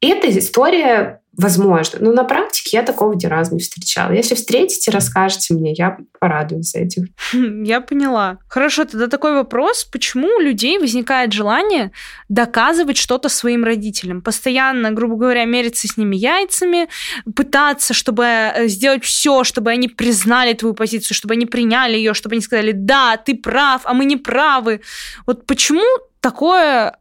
[0.00, 1.98] эта история Возможно.
[2.00, 4.12] Но на практике я такого ни разу не встречала.
[4.12, 7.08] Если встретите, расскажете мне, я порадуюсь за этим.
[7.32, 8.38] Я поняла.
[8.48, 9.84] Хорошо, тогда такой вопрос.
[9.84, 11.92] Почему у людей возникает желание
[12.30, 14.22] доказывать что-то своим родителям?
[14.22, 16.88] Постоянно, грубо говоря, мериться с ними яйцами,
[17.34, 22.34] пытаться, чтобы э, сделать все, чтобы они признали твою позицию, чтобы они приняли ее, чтобы
[22.34, 24.80] они сказали, да, ты прав, а мы не правы.
[25.26, 25.84] Вот почему
[26.20, 26.96] такое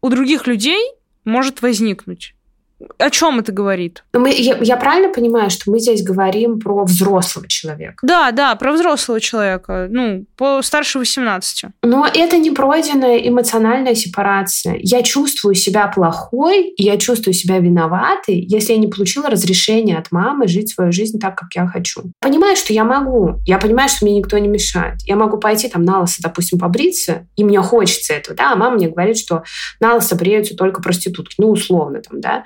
[0.00, 0.82] у других людей
[1.24, 2.35] может возникнуть?
[2.98, 4.04] О чем это говорит?
[4.12, 7.96] Мы, я, я правильно понимаю, что мы здесь говорим про взрослого человека?
[8.02, 11.64] Да, да, про взрослого человека, ну, по старше 18.
[11.82, 14.76] Но это не пройденная эмоциональная сепарация.
[14.78, 20.46] Я чувствую себя плохой, я чувствую себя виноватой, если я не получила разрешения от мамы
[20.46, 22.02] жить свою жизнь так, как я хочу.
[22.20, 23.36] Понимаю, что я могу.
[23.46, 25.00] Я понимаю, что мне никто не мешает.
[25.04, 28.76] Я могу пойти там на лысо, допустим, побриться, и мне хочется этого, да, а мама
[28.76, 29.44] мне говорит, что
[29.80, 32.44] на лысо бреются только проститутки, ну, условно там, да.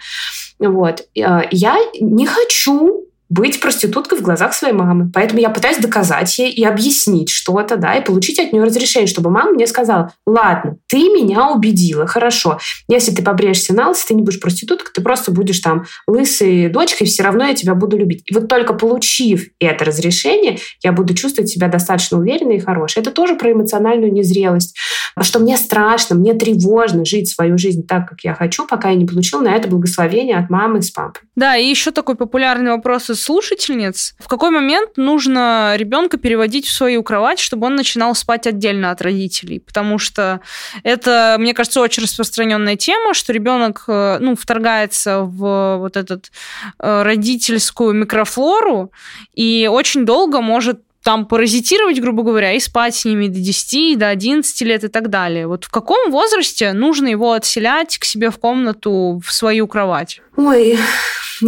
[0.58, 1.06] Вот.
[1.16, 5.10] Э, я не хочу быть проституткой в глазах своей мамы.
[5.14, 9.30] Поэтому я пытаюсь доказать ей и объяснить что-то, да, и получить от нее разрешение, чтобы
[9.30, 12.58] мама мне сказала, ладно, ты меня убедила, хорошо.
[12.88, 17.06] Если ты побреешься на лысо, ты не будешь проституткой, ты просто будешь там лысой дочкой,
[17.06, 18.22] все равно я тебя буду любить.
[18.26, 22.98] И вот только получив это разрешение, я буду чувствовать себя достаточно уверенной и хорошей.
[22.98, 24.76] Это тоже про эмоциональную незрелость.
[25.20, 29.06] Что мне страшно, мне тревожно жить свою жизнь так, как я хочу, пока я не
[29.06, 31.22] получила на это благословение от мамы с папой.
[31.36, 36.72] Да, и еще такой популярный вопрос из слушательниц, в какой момент нужно ребенка переводить в
[36.72, 39.60] свою кровать, чтобы он начинал спать отдельно от родителей?
[39.60, 40.40] Потому что
[40.82, 46.30] это, мне кажется, очень распространенная тема, что ребенок э, ну, вторгается в вот этот
[46.78, 48.92] э, родительскую микрофлору
[49.34, 54.08] и очень долго может там паразитировать, грубо говоря, и спать с ними до 10, до
[54.08, 55.46] 11 лет и так далее.
[55.46, 60.20] Вот в каком возрасте нужно его отселять к себе в комнату, в свою кровать?
[60.36, 60.78] Ой,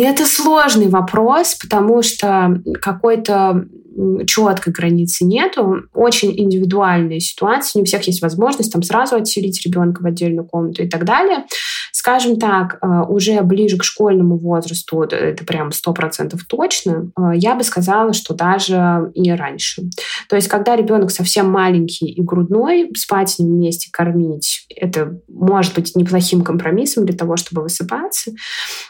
[0.01, 3.67] это сложный вопрос, потому что какой-то
[4.27, 5.83] четкой границы нету.
[5.93, 7.79] Очень индивидуальные ситуации.
[7.79, 11.45] Не у всех есть возможность там сразу отселить ребенка в отдельную комнату и так далее.
[11.93, 17.55] Скажем так, э, уже ближе к школьному возрасту, это прям сто процентов точно, э, я
[17.55, 19.83] бы сказала, что даже и раньше.
[20.29, 25.75] То есть, когда ребенок совсем маленький и грудной, спать с ним вместе, кормить, это может
[25.75, 28.33] быть неплохим компромиссом для того, чтобы высыпаться.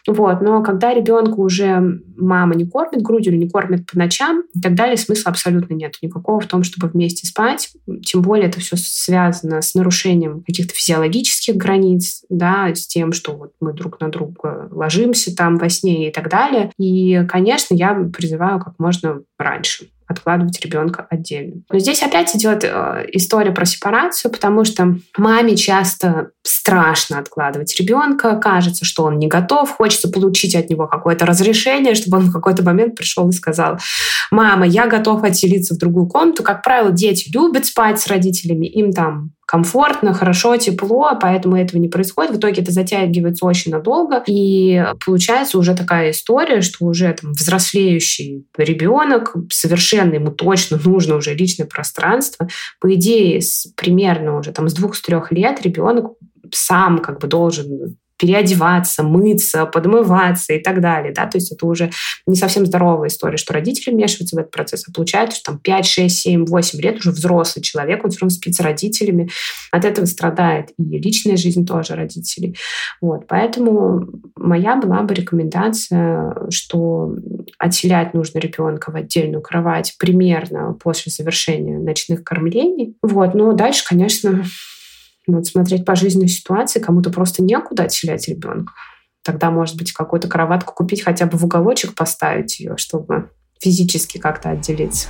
[0.06, 0.40] Вот.
[0.40, 4.74] Но когда ребенку уже мама не кормит грудью или не кормит по ночам и так
[4.74, 7.70] далее, смысла абсолютно нет никакого в том, чтобы вместе спать.
[8.04, 13.52] Тем более это все связано с нарушением каких-то физиологических границ, да, с тем, что вот
[13.60, 16.70] мы друг на друга ложимся там во сне и так далее.
[16.78, 21.62] И, конечно, я призываю как можно раньше откладывать ребенка отдельно.
[21.70, 28.36] Но здесь опять идет э, история про сепарацию, потому что маме часто страшно откладывать ребенка,
[28.36, 32.62] кажется, что он не готов, хочется получить от него какое-то разрешение, чтобы он в какой-то
[32.62, 33.78] момент пришел и сказал,
[34.30, 36.42] мама, я готов отселиться в другую комнату.
[36.42, 41.88] Как правило, дети любят спать с родителями, им там комфортно, хорошо, тепло, поэтому этого не
[41.88, 42.32] происходит.
[42.32, 48.46] В итоге это затягивается очень надолго, и получается уже такая история, что уже там взрослеющий
[48.56, 52.48] ребенок, совершенно ему точно нужно уже личное пространство.
[52.80, 56.12] По идее, с, примерно уже там с двух-трех лет ребенок
[56.52, 61.12] сам как бы должен переодеваться, мыться, подмываться и так далее.
[61.12, 61.26] Да?
[61.26, 61.90] То есть это уже
[62.24, 64.84] не совсем здоровая история, что родители вмешиваются в этот процесс.
[64.86, 68.30] А получается, что там 5, 6, 7, 8 лет уже взрослый человек, он все равно
[68.30, 69.28] спит с родителями.
[69.72, 72.56] От этого страдает и личная жизнь тоже родителей.
[73.00, 73.26] Вот.
[73.26, 77.16] Поэтому моя была бы рекомендация, что
[77.58, 82.94] отселять нужно ребенка в отдельную кровать примерно после завершения ночных кормлений.
[83.02, 83.34] Вот.
[83.34, 84.44] Но дальше, конечно,
[85.26, 88.72] ну, смотреть по жизненной ситуации, кому-то просто некуда отселять ребенка.
[89.22, 93.30] Тогда, может быть, какую-то кроватку купить, хотя бы в уголочек поставить ее, чтобы
[93.60, 95.08] физически как-то отделиться.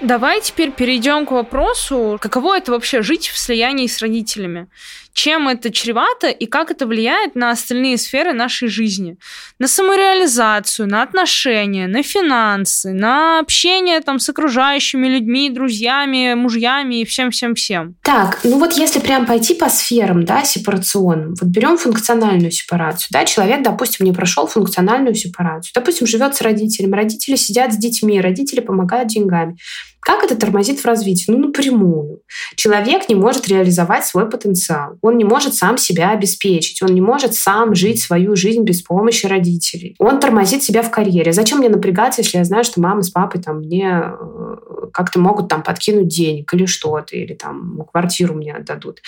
[0.00, 4.68] Давай теперь перейдем к вопросу, каково это вообще жить в слиянии с родителями
[5.12, 9.16] чем это чревато и как это влияет на остальные сферы нашей жизни.
[9.58, 17.04] На самореализацию, на отношения, на финансы, на общение там, с окружающими людьми, друзьями, мужьями и
[17.04, 17.96] всем-всем-всем.
[18.02, 23.24] Так, ну вот если прям пойти по сферам, да, сепарационным, вот берем функциональную сепарацию, да,
[23.24, 28.60] человек, допустим, не прошел функциональную сепарацию, допустим, живет с родителями, родители сидят с детьми, родители
[28.60, 29.56] помогают деньгами.
[30.00, 31.30] Как это тормозит в развитии?
[31.30, 32.22] Ну, напрямую.
[32.56, 34.96] Человек не может реализовать свой потенциал.
[35.02, 36.82] Он не может сам себя обеспечить.
[36.82, 39.96] Он не может сам жить свою жизнь без помощи родителей.
[39.98, 41.32] Он тормозит себя в карьере.
[41.32, 44.56] Зачем мне напрягаться, если я знаю, что мама с папой там мне э,
[44.92, 49.00] как-то могут там подкинуть денег или что-то, или там квартиру мне отдадут.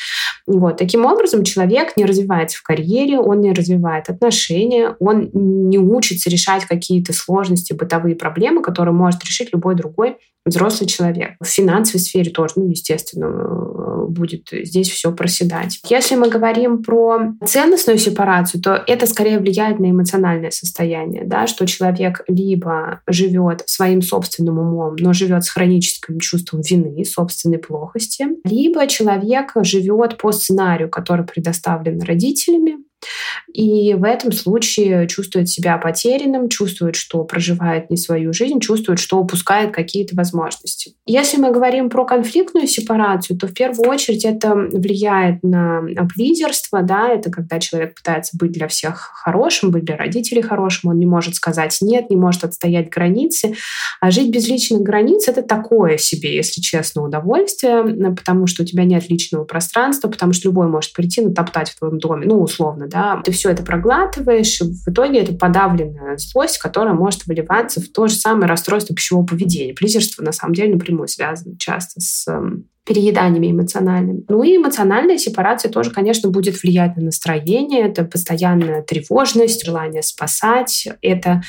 [0.47, 0.77] Вот.
[0.77, 6.67] Таким образом, человек не развивается в карьере, он не развивает отношения, он не учится решать
[6.67, 11.33] какие-то сложности, бытовые проблемы, которые может решить любой другой взрослый человек.
[11.41, 15.81] В финансовой сфере тоже, ну, естественно, э, будет здесь все проседать.
[15.89, 21.67] Если мы говорим про ценностную сепарацию, то это скорее влияет на эмоциональное состояние, да, что
[21.67, 28.87] человек либо живет своим собственным умом, но живет с хроническим чувством вины, собственной плохости, либо
[28.87, 32.79] человек живет по сценарию, который предоставлен родителями,
[33.53, 39.19] и в этом случае чувствует себя потерянным, чувствует, что проживает не свою жизнь, чувствует, что
[39.19, 40.95] упускает какие-то возможности.
[41.07, 45.83] Если мы говорим про конфликтную сепарацию, то в первую очередь это влияет на
[46.17, 50.99] лидерство, да, это когда человек пытается быть для всех хорошим, быть для родителей хорошим, он
[50.99, 53.55] не может сказать нет, не может отстоять границы,
[54.01, 58.85] а жить без личных границ— это такое себе, если честно, удовольствие, потому что у тебя
[58.85, 63.21] нет личного пространства, потому что любой может прийти натоптать в твоем доме, ну, условно, да,
[63.25, 68.07] ты все это проглатываешь, и в итоге это подавленная злость, которая может выливаться в то
[68.07, 69.75] же самое расстройство пищевого поведения.
[69.81, 74.25] Лидерство, на самом деле, напрямую связано часто с эм, перееданиями эмоциональными.
[74.29, 77.89] Ну и эмоциональная сепарация тоже, конечно, будет влиять на настроение.
[77.89, 80.89] Это постоянная тревожность, желание спасать.
[81.01, 81.43] Это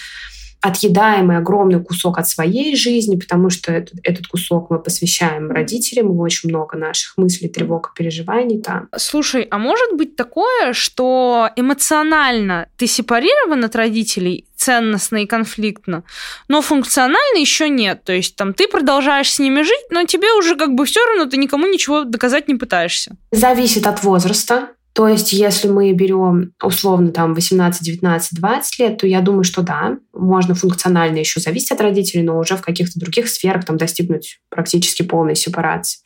[0.64, 6.16] отъедаемый огромный кусок от своей жизни, потому что этот, этот кусок мы посвящаем родителям, и
[6.16, 8.88] очень много наших мыслей, тревог и переживаний там.
[8.96, 16.04] Слушай, а может быть такое, что эмоционально ты сепарирован от родителей, ценностно и конфликтно,
[16.48, 18.06] но функционально еще нет.
[18.06, 21.26] То есть там ты продолжаешь с ними жить, но тебе уже как бы все равно
[21.26, 23.18] ты никому ничего доказать не пытаешься.
[23.32, 24.70] Зависит от возраста.
[24.94, 29.64] То есть, если мы берем условно там 18, 19, 20 лет, то я думаю, что
[29.64, 34.40] да, можно функционально еще зависеть от родителей, но уже в каких-то других сферах там достигнуть
[34.50, 36.02] практически полной сепарации.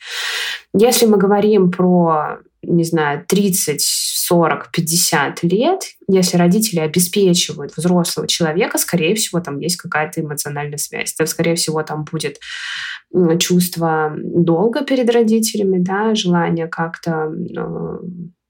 [0.74, 8.78] Если мы говорим про, не знаю, 30, 40, 50 лет, если родители обеспечивают взрослого человека,
[8.78, 11.14] скорее всего, там есть какая-то эмоциональная связь.
[11.26, 12.38] Скорее всего, там будет
[13.38, 17.30] чувство долга перед родителями, да, желание как-то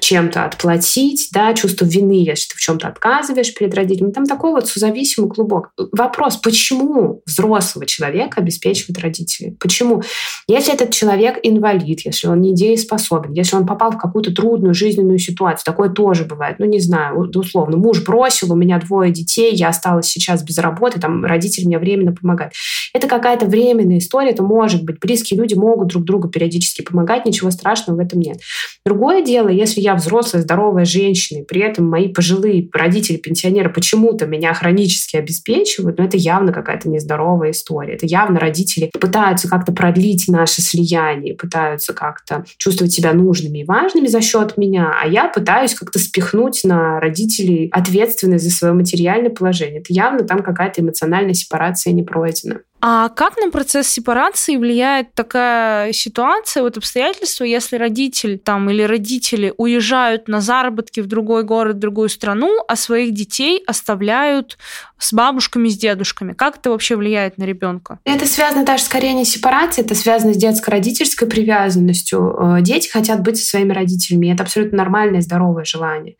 [0.00, 4.12] чем-то отплатить, да, чувство вины, если ты в чем-то отказываешь перед родителями.
[4.12, 5.70] Там такой вот созависимый клубок.
[5.92, 9.56] Вопрос, почему взрослого человека обеспечивают родители?
[9.60, 10.02] Почему?
[10.46, 15.64] Если этот человек инвалид, если он недееспособен, если он попал в какую-то трудную жизненную ситуацию,
[15.64, 20.06] такое тоже бывает, ну, не знаю, условно, муж бросил, у меня двое детей, я осталась
[20.06, 22.54] сейчас без работы, там родители мне временно помогают.
[22.92, 24.98] Это какая-то временная история, это может быть.
[25.00, 28.38] Близкие люди могут друг другу периодически помогать, ничего страшного в этом нет.
[28.84, 34.26] Другое дело, если я взрослая, здоровая женщина, и при этом мои пожилые родители, пенсионеры почему-то
[34.26, 37.94] меня хронически обеспечивают, но это явно какая-то нездоровая история.
[37.94, 44.06] Это явно родители пытаются как-то продлить наше слияние, пытаются как-то чувствовать себя нужными и важными
[44.06, 49.80] за счет меня, а я пытаюсь как-то спихнуть на родителей ответственность за свое материальное положение.
[49.80, 52.60] Это явно там какая-то эмоциональная сепарация не пройдена.
[52.80, 59.52] А как на процесс сепарации влияет такая ситуация, вот обстоятельства, если родитель там или родители
[59.56, 64.58] уезжают на заработки в другой город, в другую страну, а своих детей оставляют
[64.96, 66.34] с бабушками, с дедушками?
[66.34, 67.98] Как это вообще влияет на ребенка?
[68.04, 72.36] Это связано даже скорее не с сепарацией, это связано с детско-родительской привязанностью.
[72.40, 76.14] Э, дети хотят быть со своими родителями, это абсолютно нормальное здоровое желание.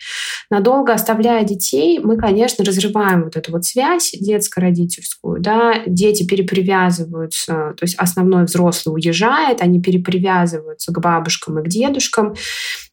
[0.51, 7.75] Надолго оставляя детей, мы, конечно, разрываем вот эту вот связь детско-родительскую, да, дети перебирают перепривязываются,
[7.77, 12.35] то есть основной взрослый уезжает, они перепривязываются к бабушкам и к дедушкам.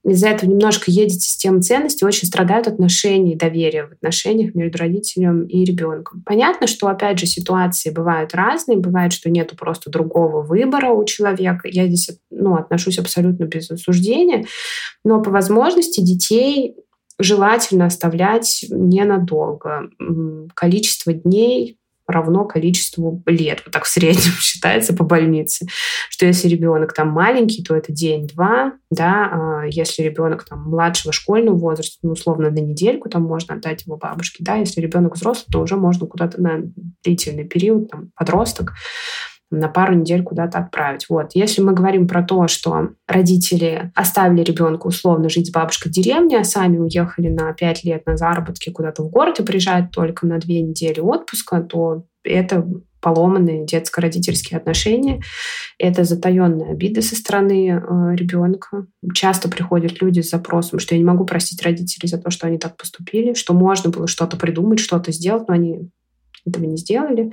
[0.03, 5.45] Из-за этого немножко едет система ценностей, очень страдают отношения и доверие в отношениях между родителем
[5.45, 6.23] и ребенком.
[6.25, 11.67] Понятно, что, опять же, ситуации бывают разные, бывает, что нету просто другого выбора у человека.
[11.67, 14.45] Я здесь ну, отношусь абсолютно без осуждения,
[15.03, 16.75] но по возможности детей
[17.17, 19.89] желательно оставлять ненадолго.
[20.53, 23.61] Количество дней равно количеству лет.
[23.65, 25.67] Вот так в среднем считается по больнице.
[26.09, 31.55] Что если ребенок там маленький, то это день-два, да, а если ребенок там младшего школьного
[31.55, 35.61] возраста, ну, условно, на недельку там можно отдать его бабушке, да, если ребенок взрослый, то
[35.61, 36.61] уже можно куда-то на
[37.03, 38.73] длительный период, там, подросток,
[39.51, 41.05] на пару недель куда-то отправить.
[41.10, 41.31] Вот.
[41.34, 46.39] Если мы говорим про то, что родители оставили ребенка условно жить с бабушкой в деревне,
[46.39, 50.39] а сами уехали на пять лет на заработки куда-то в город и приезжают только на
[50.39, 52.67] две недели отпуска, то это
[53.05, 55.21] поломанные детско-родительские отношения.
[55.77, 58.88] Это затаенная обида со стороны э, ребенка.
[59.13, 62.58] Часто приходят люди с запросом, что я не могу простить родителей за то, что они
[62.58, 65.91] так поступили, что можно было что-то придумать, что-то сделать, но они
[66.47, 67.31] этого не сделали.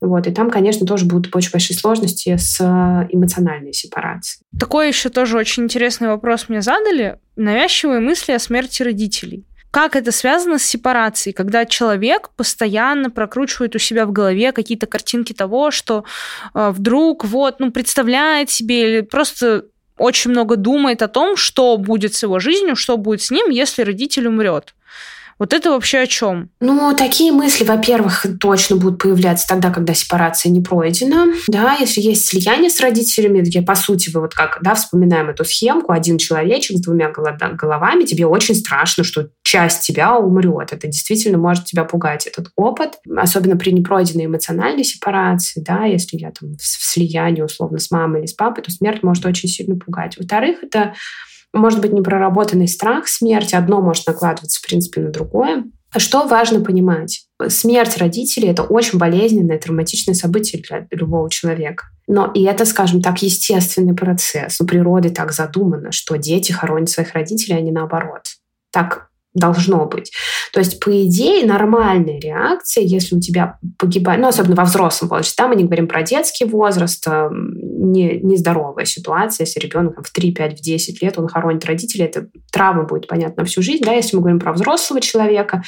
[0.00, 2.60] Вот, и там, конечно, тоже будут очень большие сложности с
[3.10, 4.42] эмоциональной сепарацией.
[4.58, 7.18] Такой еще тоже очень интересный вопрос мне задали.
[7.36, 9.44] Навязчивые мысли о смерти родителей.
[9.70, 15.34] Как это связано с сепарацией, когда человек постоянно прокручивает у себя в голове какие-то картинки
[15.34, 16.04] того, что
[16.54, 19.64] э, вдруг вот, ну, представляет себе или просто
[19.98, 23.82] очень много думает о том, что будет с его жизнью, что будет с ним, если
[23.82, 24.74] родитель умрет.
[25.38, 26.50] Вот это вообще о чем?
[26.60, 31.26] Ну, такие мысли, во-первых, точно будут появляться тогда, когда сепарация не пройдена.
[31.46, 35.44] Да, если есть слияние с родителями, где, по сути, вы вот как, да, вспоминаем эту
[35.44, 40.72] схемку, один человечек с двумя головами, тебе очень страшно, что часть тебя умрет.
[40.72, 42.98] Это действительно может тебя пугать, этот опыт.
[43.16, 48.26] Особенно при непройденной эмоциональной сепарации, да, если я там в слиянии условно с мамой или
[48.26, 50.16] с папой, то смерть может очень сильно пугать.
[50.18, 50.94] Во-вторых, это
[51.52, 53.54] может быть непроработанный страх смерти.
[53.54, 55.64] Одно может накладываться, в принципе, на другое.
[55.96, 57.26] Что важно понимать?
[57.48, 61.86] Смерть родителей– это очень болезненное, травматичное событие для любого человека.
[62.06, 64.60] Но и это, скажем так, естественный процесс.
[64.60, 68.22] У природы так задумано, что дети хоронят своих родителей, а не наоборот.
[68.70, 70.10] Так должно быть.
[70.52, 75.34] То есть, по идее, нормальная реакция, если у тебя погибает, ну, особенно во взрослом возрасте,
[75.36, 80.58] там мы не говорим про детский возраст, не, нездоровая ситуация, если ребенок в 3, 5,
[80.58, 84.22] в 10 лет, он хоронит родителей, это травма будет, понятно, всю жизнь, да, если мы
[84.22, 85.62] говорим про взрослого человека,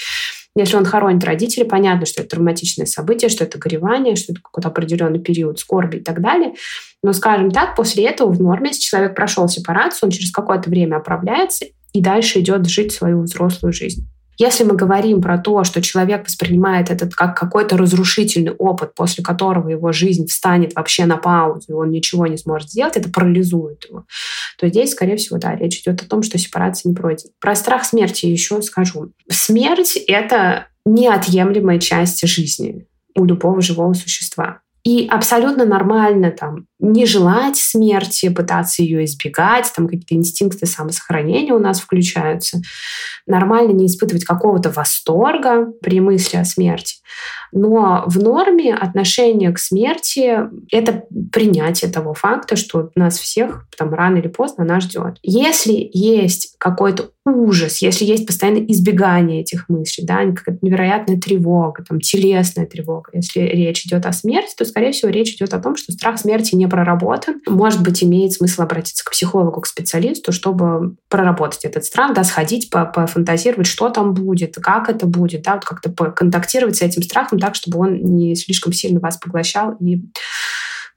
[0.56, 4.68] если он хоронит родителей, понятно, что это травматичное событие, что это горевание, что это какой-то
[4.68, 6.54] определенный период скорби и так далее.
[7.04, 10.96] Но, скажем так, после этого в норме, если человек прошел сепарацию, он через какое-то время
[10.96, 14.08] оправляется и дальше идет жить свою взрослую жизнь.
[14.40, 19.68] Если мы говорим про то, что человек воспринимает этот как какой-то разрушительный опыт, после которого
[19.68, 24.06] его жизнь встанет вообще на паузу, и он ничего не сможет сделать, это парализует его,
[24.58, 27.32] то здесь, скорее всего, да, речь идет о том, что сепарация не пройдет.
[27.38, 29.12] Про страх смерти еще скажу.
[29.28, 34.60] Смерть— это неотъемлемая часть жизни у любого живого существа.
[34.84, 41.58] И абсолютно нормально там не желать смерти, пытаться ее избегать, там какие-то инстинкты самосохранения у
[41.58, 42.60] нас включаются.
[43.26, 46.96] Нормально не испытывать какого-то восторга при мысли о смерти.
[47.52, 50.38] Но в норме отношение к смерти—
[50.70, 55.18] это принятие того факта, что нас всех там рано или поздно она ждет.
[55.22, 62.00] Если есть какой-то ужас, если есть постоянное избегание этих мыслей, да, какая-то невероятная тревога, там,
[62.00, 65.92] телесная тревога, если речь идет о смерти, то, скорее всего, речь идет о том, что
[65.92, 67.40] страх смерти не проработан.
[67.46, 72.70] Может быть, имеет смысл обратиться к психологу, к специалисту, чтобы проработать этот страх, да, сходить,
[72.70, 77.54] пофантазировать, что там будет, как это будет, да, вот как-то контактировать с этим страхом так,
[77.54, 80.02] чтобы он не слишком сильно вас поглощал и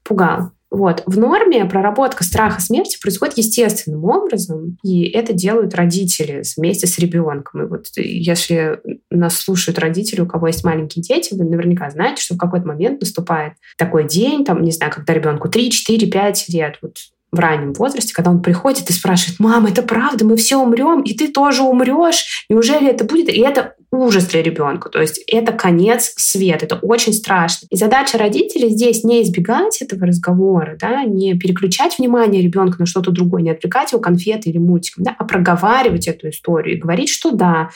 [0.04, 0.52] пугал.
[0.74, 1.04] Вот.
[1.06, 7.62] В норме проработка страха смерти происходит естественным образом, и это делают родители вместе с ребенком.
[7.62, 12.34] И вот если нас слушают родители, у кого есть маленькие дети, вы наверняка знаете, что
[12.34, 16.78] в какой-то момент наступает такой день, там, не знаю, когда ребенку 3, 4, 5 лет,
[16.82, 16.96] вот
[17.30, 21.14] в раннем возрасте, когда он приходит и спрашивает, мама, это правда, мы все умрем, и
[21.14, 23.28] ты тоже умрешь, неужели это будет?
[23.28, 27.66] И это ужас для ребенка, то есть это конец света, это очень страшно.
[27.70, 33.10] И задача родителей здесь не избегать этого разговора, да, не переключать внимание ребенка на что-то
[33.10, 37.30] другое, не отвлекать его конфеты или мультиком, да, а проговаривать эту историю и говорить, что
[37.30, 37.70] да,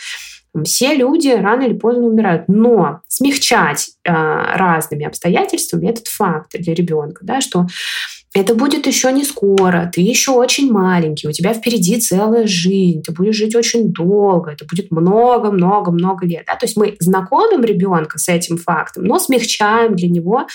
[0.64, 7.20] все люди рано или поздно умирают, но смягчать э, разными обстоятельствами этот факт для ребенка,
[7.24, 7.66] да, что
[8.34, 13.12] это будет еще не скоро, ты еще очень маленький, у тебя впереди целая жизнь, ты
[13.12, 16.44] будешь жить очень долго, это будет много-много-много лет.
[16.46, 16.54] Да?
[16.54, 20.46] То есть мы знакомим ребенка с этим фактом, но смягчаем для него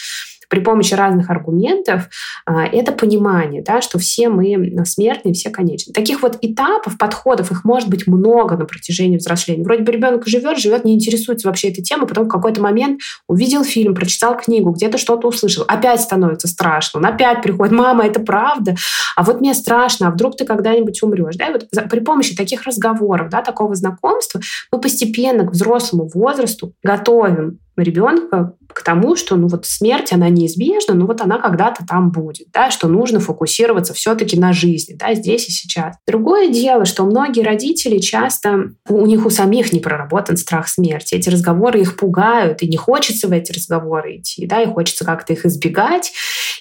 [0.50, 2.10] при помощи разных аргументов
[2.46, 5.94] а, это понимание, да, что все мы смертные, все конечны.
[5.94, 9.64] Таких вот этапов, подходов, их может быть много на протяжении взросления.
[9.64, 13.64] Вроде бы ребенок живет, живет, не интересуется вообще этой темой, потом в какой-то момент увидел
[13.64, 18.76] фильм, прочитал книгу, где-то что-то услышал, опять становится страшно, он опять приходит, мама, это правда,
[19.16, 21.36] а вот мне страшно, а вдруг ты когда-нибудь умрешь.
[21.36, 21.48] Да?
[21.48, 24.42] И вот при помощи таких разговоров, да, такого знакомства
[24.72, 30.94] мы постепенно к взрослому возрасту готовим ребенка к тому, что ну вот смерть, она неизбежна,
[30.94, 35.48] но вот она когда-то там будет, да, что нужно фокусироваться все-таки на жизни, да, здесь
[35.48, 35.96] и сейчас.
[36.08, 41.16] Другое дело, что многие родители часто, у них у самих не проработан страх смерти.
[41.16, 45.34] Эти разговоры их пугают, и не хочется в эти разговоры идти, да, и хочется как-то
[45.34, 46.12] их избегать.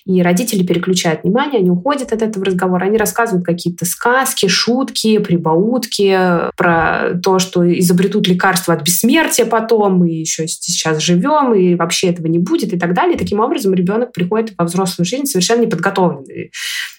[0.05, 6.51] И родители переключают внимание, они уходят от этого разговора, они рассказывают какие-то сказки, шутки, прибаутки
[6.57, 12.27] про то, что изобретут лекарства от бессмертия потом, мы еще сейчас живем, и вообще этого
[12.27, 13.15] не будет, и так далее.
[13.15, 16.51] И таким образом ребенок приходит во взрослую жизнь совершенно неподготовленный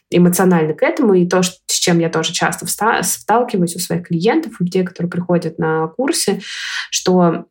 [0.10, 4.64] эмоционально к этому, и то, с чем я тоже часто сталкиваюсь у своих клиентов, у
[4.64, 6.42] людей, которые приходят на курсы,
[6.92, 7.46] что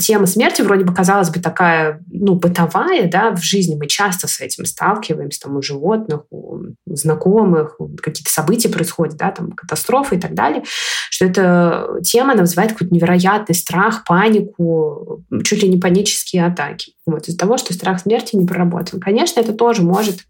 [0.00, 4.40] тема смерти вроде бы, казалось бы, такая, ну, бытовая, да, в жизни мы часто с
[4.40, 6.49] этим сталкиваемся, там, у животных, у
[6.94, 10.62] знакомых, какие-то события происходят, да, там, катастрофы и так далее,
[11.10, 16.92] что эта тема, она вызывает какой-то невероятный страх, панику, чуть ли не панические атаки.
[17.06, 19.00] Вот, из-за того, что страх смерти не проработан.
[19.00, 20.20] Конечно, это тоже может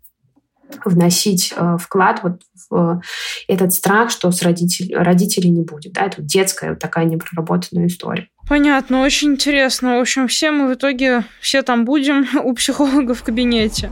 [0.84, 2.40] вносить э, вклад вот
[2.70, 3.00] в
[3.48, 5.92] этот страх, что с родитель, родителей не будет.
[5.92, 6.02] Да?
[6.02, 8.28] Это детская вот такая непроработанная история.
[8.48, 9.98] Понятно, очень интересно.
[9.98, 13.90] В общем, все мы в итоге, все там будем у психолога в кабинете.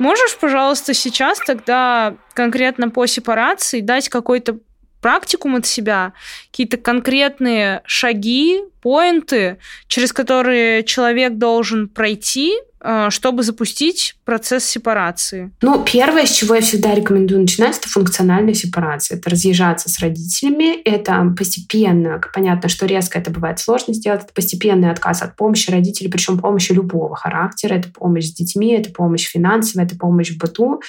[0.00, 4.58] Можешь, пожалуйста, сейчас тогда конкретно по сепарации дать какой-то
[5.00, 6.12] практикум от себя,
[6.50, 15.50] какие-то конкретные шаги, поинты, через которые человек должен пройти, э, чтобы запустить процесс сепарации?
[15.60, 19.18] Ну, первое, с чего я всегда рекомендую начинать, это функциональная сепарация.
[19.18, 24.90] Это разъезжаться с родителями, это постепенно, понятно, что резко это бывает сложно сделать, это постепенный
[24.90, 27.74] отказ от помощи родителей, причем помощи любого характера.
[27.74, 30.80] Это помощь с детьми, это помощь финансовая, это помощь в быту.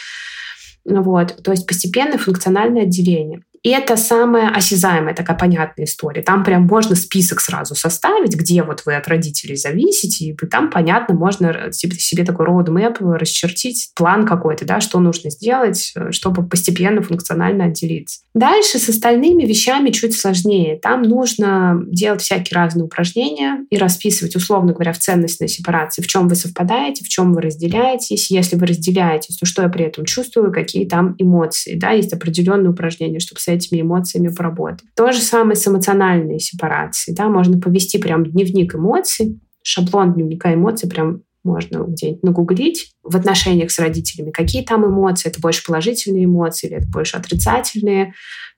[0.85, 1.43] Вот.
[1.43, 3.43] То есть постепенное функциональное отделение.
[3.63, 6.23] Это самая осязаемая такая понятная история.
[6.23, 11.13] Там прям можно список сразу составить, где вот вы от родителей зависите, и там, понятно,
[11.13, 18.21] можно себе, такой roadmap расчертить, план какой-то, да, что нужно сделать, чтобы постепенно функционально отделиться.
[18.33, 20.79] Дальше с остальными вещами чуть сложнее.
[20.79, 26.27] Там нужно делать всякие разные упражнения и расписывать, условно говоря, в ценностной сепарации, в чем
[26.27, 28.31] вы совпадаете, в чем вы разделяетесь.
[28.31, 31.75] Если вы разделяетесь, то что я при этом чувствую, какие там эмоции.
[31.75, 34.87] Да, есть определенные упражнения, чтобы с этими эмоциями поработать.
[34.95, 37.15] То же самое с эмоциональной сепарацией.
[37.15, 37.29] Да?
[37.29, 43.79] Можно повести прям дневник эмоций, шаблон дневника эмоций прям можно где-нибудь нагуглить в отношениях с
[43.79, 48.13] родителями, какие там эмоции, это больше положительные эмоции или это больше отрицательные,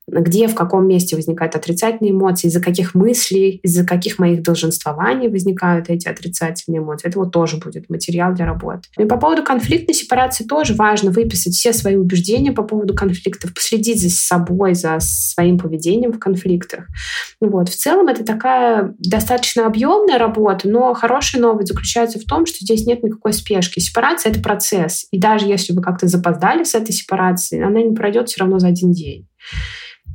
[0.07, 5.89] где, в каком месте возникают отрицательные эмоции, из-за каких мыслей, из-за каких моих долженствований возникают
[5.89, 7.07] эти отрицательные эмоции.
[7.07, 8.89] Это вот тоже будет материал для работы.
[8.97, 14.01] И по поводу конфликтной сепарации тоже важно выписать все свои убеждения по поводу конфликтов, последить
[14.01, 16.85] за собой, за своим поведением в конфликтах.
[17.39, 17.69] Вот.
[17.69, 22.85] В целом это такая достаточно объемная работа, но хорошая новость заключается в том, что здесь
[22.85, 23.79] нет никакой спешки.
[23.79, 25.07] Сепарация— это процесс.
[25.11, 28.67] И даже если вы как-то запоздали с этой сепарацией, она не пройдет все равно за
[28.67, 29.27] один день.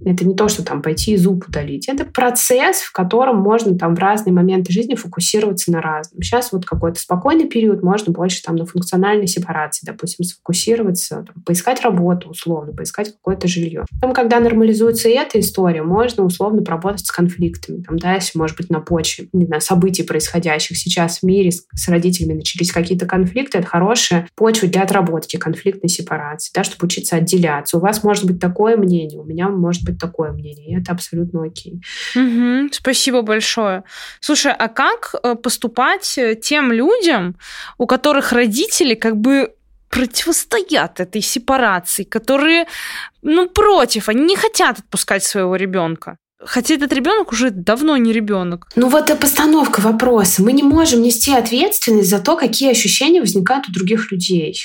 [0.05, 1.89] Это не то, что там пойти и зуб удалить.
[1.89, 6.23] Это процесс, в котором можно там в разные моменты жизни фокусироваться на разном.
[6.23, 11.83] Сейчас вот какой-то спокойный период, можно больше там на функциональной сепарации, допустим, сфокусироваться, там, поискать
[11.83, 13.85] работу условно, поискать какое-то жилье.
[14.01, 17.83] Потом, когда нормализуется эта история, можно условно поработать с конфликтами.
[17.83, 21.67] Там, да, если, может быть, на почве не знаю, событий, происходящих сейчас в мире, с,
[21.75, 27.17] с родителями начались какие-то конфликты, это хорошая почва для отработки конфликтной сепарации, да, чтобы учиться
[27.17, 27.79] отделяться.
[27.79, 31.45] У вас может быть такое мнение, у меня может быть такое мнение, и это абсолютно
[31.45, 31.81] окей.
[32.15, 33.83] Угу, спасибо большое.
[34.21, 37.37] Слушай, а как э, поступать э, тем людям,
[37.79, 39.55] у которых родители как бы
[39.91, 42.67] противостоят этой сепарации, которые,
[43.23, 46.19] ну, против, они не хотят отпускать своего ребенка.
[46.41, 48.69] Хотя этот ребенок уже давно не ребенок.
[48.77, 50.43] Ну вот и постановка вопроса.
[50.43, 54.57] Мы не можем нести ответственность за то, какие ощущения возникают у других людей.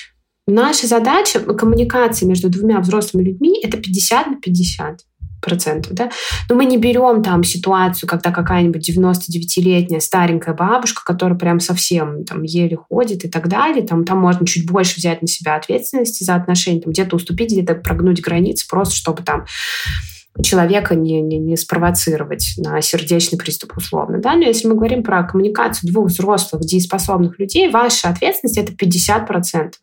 [0.46, 5.00] Наша задача коммуникации между двумя взрослыми людьми это 50 на 50
[5.44, 6.10] процентов, да,
[6.50, 12.44] но мы не берем там ситуацию, когда какая-нибудь 99-летняя старенькая бабушка, которая прям совсем там
[12.44, 16.36] еле ходит и так далее, там, там можно чуть больше взять на себя ответственности за
[16.36, 19.46] отношения, там где-то уступить, где-то прогнуть границы, просто чтобы там
[20.42, 24.20] человека не, не, не спровоцировать на сердечный приступ условно.
[24.20, 24.36] Да?
[24.36, 29.74] Но если мы говорим про коммуникацию двух взрослых, дееспособных людей, ваша ответственность— это 50%.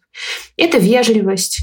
[0.57, 1.61] Это вежливость,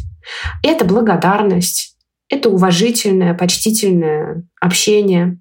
[0.64, 1.97] это благодарность,
[2.30, 5.40] это уважительное, почтительное общение.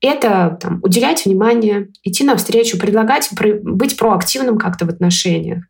[0.00, 3.28] Это там, уделять внимание, идти навстречу, предлагать
[3.62, 5.64] быть проактивным как-то в отношениях,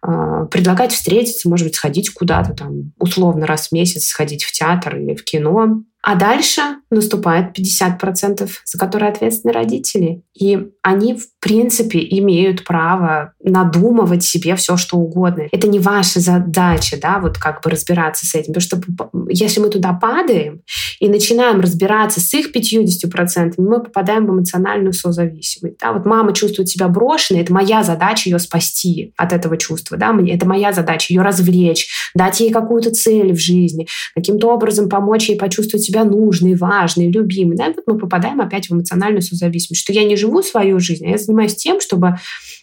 [0.00, 4.96] а, предлагать встретиться, может быть, сходить куда-то там, условно раз в месяц сходить в театр
[4.96, 10.22] или в кино, а дальше наступает 50%, за которые ответственны родители.
[10.38, 15.44] И они, в принципе, имеют право надумывать себе все, что угодно.
[15.50, 18.52] Это не ваша задача, да, вот как бы разбираться с этим.
[18.52, 20.60] Потому что если мы туда падаем
[21.00, 25.78] и начинаем разбираться с их 50%, мы попадаем в эмоциональную созависимость.
[25.80, 25.94] Да?
[25.94, 29.96] Вот мама чувствует себя брошенной, это моя задача ее спасти от этого чувства.
[29.96, 30.14] Да?
[30.28, 35.38] Это моя задача ее развлечь, дать ей какую-то цель в жизни, каким-то образом помочь ей
[35.38, 37.56] почувствовать себя себя нужный, важный, любимый.
[37.56, 37.68] Да?
[37.68, 41.18] Вот мы попадаем опять в эмоциональную созависимость, что я не живу свою жизнь, а я
[41.18, 42.16] занимаюсь тем, чтобы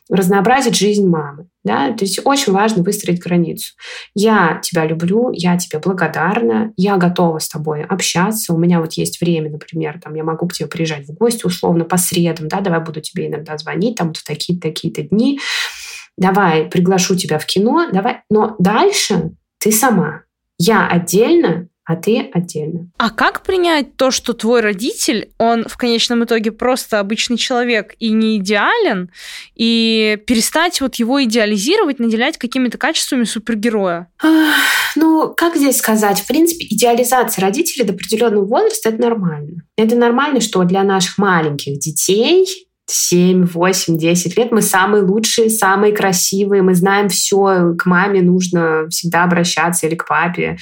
[0.09, 1.47] разнообразить жизнь мамы.
[1.63, 1.93] Да?
[1.93, 3.73] То есть очень важно выстроить границу.
[4.13, 8.53] Я тебя люблю, я тебе благодарна, я готова с тобой общаться.
[8.53, 11.85] У меня вот есть время, например, там, я могу к тебе приезжать в гости условно
[11.85, 15.39] по средам, да, давай буду тебе иногда звонить там в такие-то такие-то дни.
[16.17, 18.21] Давай приглашу тебя в кино, давай.
[18.29, 20.23] Но дальше ты сама.
[20.57, 22.89] Я отдельно, а ты отдельно.
[22.97, 28.11] А как принять то, что твой родитель, он в конечном итоге просто обычный человек и
[28.11, 29.11] не идеален,
[29.55, 34.07] и перестать вот его идеализировать, наделять какими-то качествами супергероя?
[34.95, 36.19] Ну, как здесь сказать?
[36.19, 39.63] В принципе, идеализация родителей до определенного возраста это нормально.
[39.77, 45.93] Это нормально, что для наших маленьких детей 7, 8, 10 лет мы самые лучшие, самые
[45.93, 50.57] красивые, мы знаем все, к маме нужно всегда обращаться или к папе,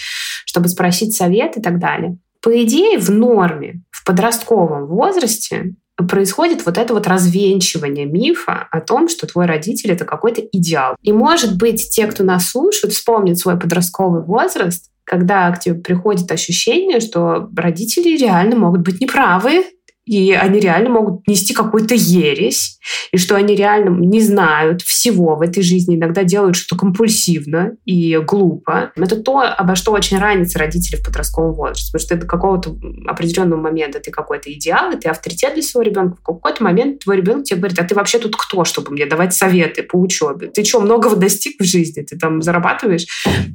[0.46, 2.18] чтобы спросить совет и так далее.
[2.42, 5.76] По идее, в норме, в подростковом возрасте
[6.08, 10.96] происходит вот это вот развенчивание мифа о том, что твой родитель— это какой-то идеал.
[11.02, 16.32] И, может быть, те, кто нас слушают, вспомнят свой подростковый возраст, когда к тебе приходит
[16.32, 19.66] ощущение, что родители реально могут быть неправы,
[20.10, 22.80] и они реально могут нести какую-то ересь,
[23.12, 28.18] и что они реально не знают всего в этой жизни, иногда делают что-то компульсивно и
[28.18, 28.92] глупо.
[28.96, 33.62] Это то, обо что очень ранятся родители в подростковом возрасте, потому что до какого-то определенного
[33.62, 36.18] момента ты какой-то идеал, и ты авторитет для своего ребенка.
[36.18, 39.36] В какой-то момент твой ребенок тебе говорит, а ты вообще тут кто, чтобы мне давать
[39.36, 40.48] советы по учебе?
[40.48, 42.02] Ты что, многого достиг в жизни?
[42.02, 43.06] Ты там зарабатываешь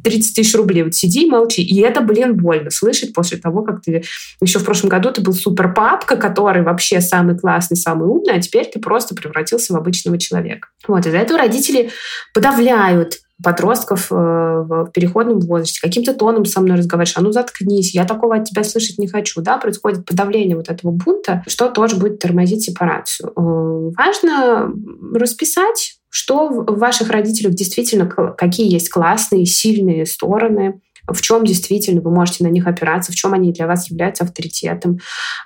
[0.04, 1.64] 30 тысяч рублей, вот сиди и молчи.
[1.64, 4.04] И это, блин, больно слышать после того, как ты
[4.40, 8.34] еще в прошлом году ты был супер папка, который который вообще самый классный, самый умный,
[8.34, 10.68] а теперь ты просто превратился в обычного человека.
[10.86, 11.90] Вот, из-за этого родители
[12.32, 18.04] подавляют подростков э, в переходном возрасте, каким-то тоном со мной разговариваешь, а ну заткнись, я
[18.04, 22.20] такого от тебя слышать не хочу, да, происходит подавление вот этого бунта, что тоже будет
[22.20, 23.30] тормозить сепарацию.
[23.30, 24.72] Э, важно
[25.14, 32.10] расписать, что в ваших родителях действительно, какие есть классные, сильные стороны, в чем действительно вы
[32.10, 34.98] можете на них опираться, в чем они для вас являются авторитетом,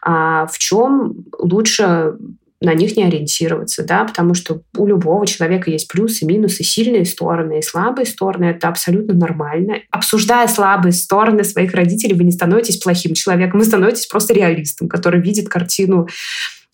[0.02, 2.14] а в чем лучше
[2.60, 7.60] на них не ориентироваться, да, потому что у любого человека есть плюсы, минусы, сильные стороны
[7.60, 8.46] и слабые стороны.
[8.46, 9.76] Это абсолютно нормально.
[9.90, 15.20] Обсуждая слабые стороны своих родителей, вы не становитесь плохим человеком, вы становитесь просто реалистом, который
[15.20, 16.08] видит картину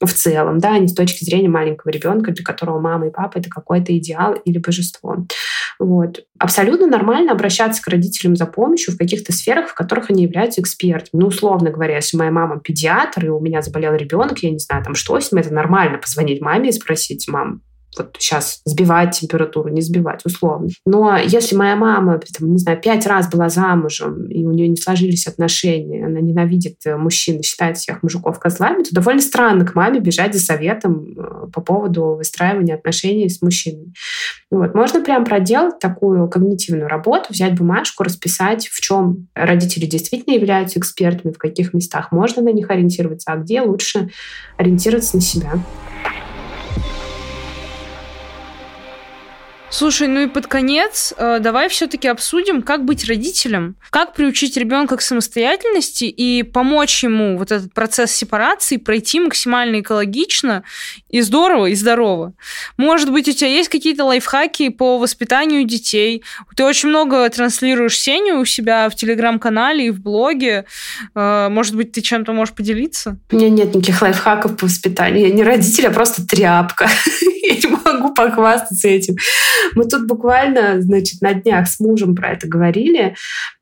[0.00, 3.38] в целом, да, а не с точки зрения маленького ребенка, для которого мама и папа
[3.38, 5.26] это какой-то идеал или божество.
[5.78, 6.24] Вот.
[6.38, 11.20] Абсолютно нормально обращаться к родителям за помощью в каких-то сферах, в которых они являются экспертами.
[11.20, 14.84] Ну, условно говоря, если моя мама педиатр, и у меня заболел ребенок, я не знаю,
[14.84, 17.62] там что с ним, это нормально позвонить маме и спросить, мам,
[17.98, 20.68] вот сейчас сбивать температуру, не сбивать, условно.
[20.86, 24.76] Но если моя мама, там, не знаю, пять раз была замужем, и у нее не
[24.76, 30.00] сложились отношения, она ненавидит э, мужчин, считает всех мужиков козлами, то довольно странно к маме
[30.00, 33.92] бежать за советом э, по поводу выстраивания отношений с мужчиной.
[34.50, 34.74] Вот.
[34.74, 41.32] Можно прям проделать такую когнитивную работу, взять бумажку, расписать, в чем родители действительно являются экспертами,
[41.32, 44.10] в каких местах можно на них ориентироваться, а где лучше
[44.56, 45.52] ориентироваться на себя.
[49.76, 54.96] Слушай, ну и под конец э, давай все-таки обсудим, как быть родителем, как приучить ребенка
[54.96, 60.62] к самостоятельности и помочь ему вот этот процесс сепарации пройти максимально экологично
[61.08, 62.34] и здорово, и здорово.
[62.76, 66.22] Может быть, у тебя есть какие-то лайфхаки по воспитанию детей?
[66.54, 70.66] Ты очень много транслируешь Сеню у себя в телеграм-канале и в блоге.
[71.16, 73.18] Э, может быть, ты чем-то можешь поделиться?
[73.32, 75.26] У меня нет никаких лайфхаков по воспитанию.
[75.26, 76.88] Я не родитель, а просто тряпка.
[77.44, 79.16] Я не могу похвастаться этим.
[79.74, 83.14] Мы тут буквально, значит, на днях с мужем про это говорили.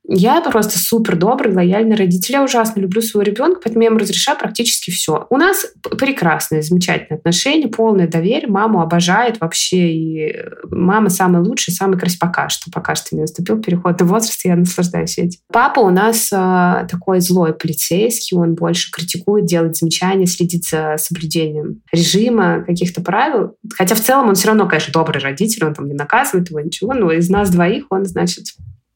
[0.04, 2.34] Я просто супер добрый, лояльный родитель.
[2.34, 5.26] Я ужасно люблю своего ребенка, поэтому я ему разрешаю практически все.
[5.30, 5.66] У нас
[5.98, 8.48] прекрасные, замечательные отношения, полное доверие.
[8.48, 9.92] Маму обожает вообще.
[9.92, 10.36] И
[10.70, 12.70] мама самая лучшая, самая красивая пока что.
[12.70, 15.40] Пока что не наступил переходный возраст, и я наслаждаюсь этим.
[15.52, 21.80] Папа у нас э, такой злой полицейский, он больше критикует, делает замечания, следит за соблюдением
[21.92, 23.56] режима, каких-то правил.
[23.76, 26.92] Хотя в целом он все равно, конечно, добрый родитель, он там не наказывает его, ничего,
[26.92, 28.46] но из нас двоих он, значит,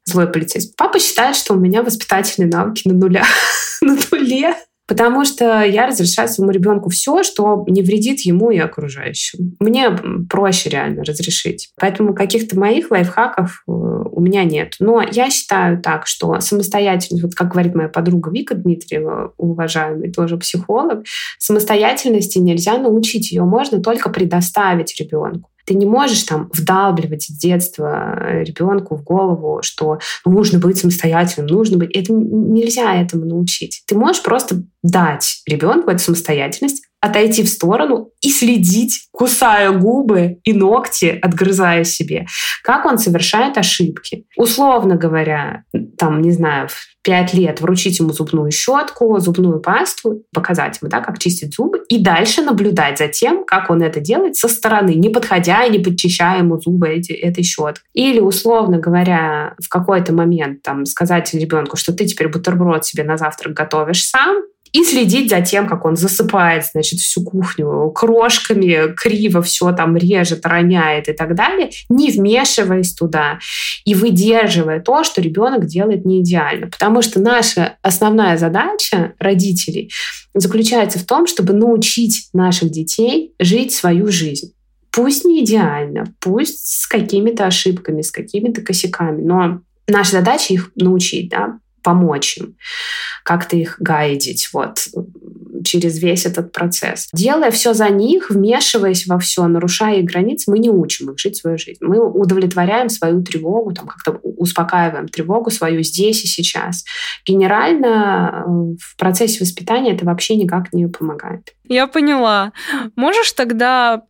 [0.07, 0.75] злой полицейский.
[0.77, 3.25] Папа считает, что у меня воспитательные навыки на нуля,
[3.83, 4.55] на нуле.
[4.89, 9.57] Потому что я разрешаю своему ребенку все, что не вредит ему и окружающим.
[9.59, 9.91] Мне
[10.31, 11.71] проще реально разрешить.
[11.81, 14.77] Поэтому каких-то моих лайфхаков э, у меня нет.
[14.79, 20.37] Но я считаю так, что самостоятельность, вот как говорит моя подруга Вика Дмитриева, уважаемый тоже
[20.37, 21.05] психолог,
[21.39, 23.33] самостоятельности нельзя научить.
[23.33, 25.51] Ее можно только предоставить ребенку.
[25.67, 31.79] Ты не можешь там вдалбливать с детства ребенку в голову, что нужно быть самостоятельным, нужно
[31.79, 31.91] быть.
[31.95, 33.83] Это нельзя этому научить.
[33.87, 40.53] Ты можешь просто дать ребенку эту самостоятельность, отойти в сторону и следить, кусая губы и
[40.53, 42.27] ногти, отгрызая себе,
[42.63, 44.27] как он совершает ошибки.
[44.37, 45.65] Условно говоря,
[45.99, 51.01] там, не знаю, в 5 лет вручить ему зубную щетку, зубную пасту, показать ему, да,
[51.01, 55.09] как чистить зубы, и дальше наблюдать за тем, как он это делает со стороны, не
[55.09, 57.85] подходя и не подчищая ему зубы эти, этой щеткой.
[57.95, 63.17] Или, условно говоря, в какой-то момент там, сказать ребенку, что ты теперь бутерброд себе на
[63.17, 64.43] завтрак готовишь сам,
[64.73, 70.45] и следить за тем, как он засыпает, значит, всю кухню крошками, криво все там режет,
[70.45, 73.39] роняет и так далее, не вмешиваясь туда
[73.85, 76.69] и выдерживая то, что ребенок делает не идеально.
[76.69, 79.91] Потому что наша основная задача родителей
[80.35, 84.53] заключается в том, чтобы научить наших детей жить свою жизнь.
[84.91, 91.29] Пусть не идеально, пусть с какими-то ошибками, с какими-то косяками, но наша задача их научить,
[91.29, 92.57] да, помочь им,
[93.23, 94.89] как-то их гайдить вот
[95.67, 97.09] через весь этот процесс.
[97.13, 101.37] Делая все за них, вмешиваясь во все, нарушая их границы, мы не учим их жить
[101.37, 101.79] свою жизнь.
[101.81, 106.85] Мы удовлетворяем свою тревогу, там как-то успокаиваем тревогу свою здесь и сейчас.
[107.27, 108.51] Генерально э,
[108.81, 111.53] в процессе воспитания это вообще никак не помогает.
[111.69, 112.53] Я поняла.
[112.95, 114.03] Можешь тогда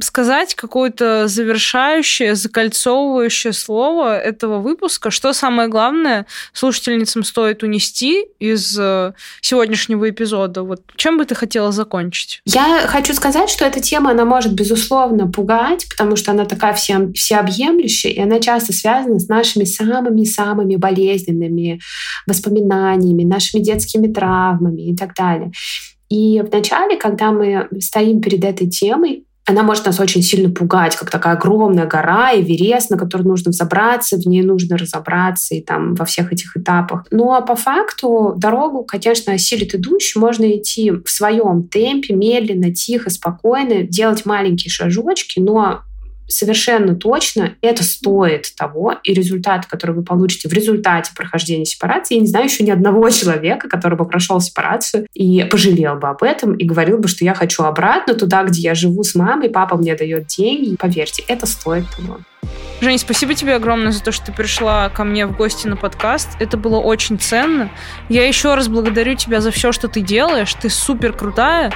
[0.00, 5.10] сказать какое-то завершающее, закольцовывающее слово этого выпуска?
[5.10, 10.62] Что самое главное слушательницам стоит унести из э, сегодняшнего эпизода?
[10.62, 12.40] Вот чем бы ты хотела закончить?
[12.46, 17.12] Я хочу сказать, что эта тема, она может, безусловно, пугать, потому что она такая все,
[17.12, 21.78] всеобъемлющая, и она часто связана с нашими самыми-самыми болезненными
[22.26, 25.52] воспоминаниями, нашими детскими травмами и так далее.
[26.08, 31.10] И вначале, когда мы стоим перед этой темой, она может нас очень сильно пугать, как
[31.10, 36.04] такая огромная гора, Эверест, на который нужно взобраться, в ней нужно разобраться и там во
[36.06, 37.06] всех этих этапах.
[37.10, 43.10] Ну а по факту дорогу, конечно, осилит идущий, можно идти в своем темпе, медленно, тихо,
[43.10, 45.82] спокойно, делать маленькие шажочки, но
[46.28, 52.20] совершенно точно это стоит того, и результат, который вы получите в результате прохождения сепарации, я
[52.20, 56.54] не знаю еще ни одного человека, который бы прошел сепарацию и пожалел бы об этом,
[56.54, 59.94] и говорил бы, что я хочу обратно туда, где я живу с мамой, папа мне
[59.94, 60.76] дает деньги.
[60.76, 62.18] Поверьте, это стоит того.
[62.80, 66.30] Жень, спасибо тебе огромное за то, что ты пришла ко мне в гости на подкаст.
[66.40, 67.70] Это было очень ценно.
[68.08, 70.52] Я еще раз благодарю тебя за все, что ты делаешь.
[70.54, 71.72] Ты супер крутая.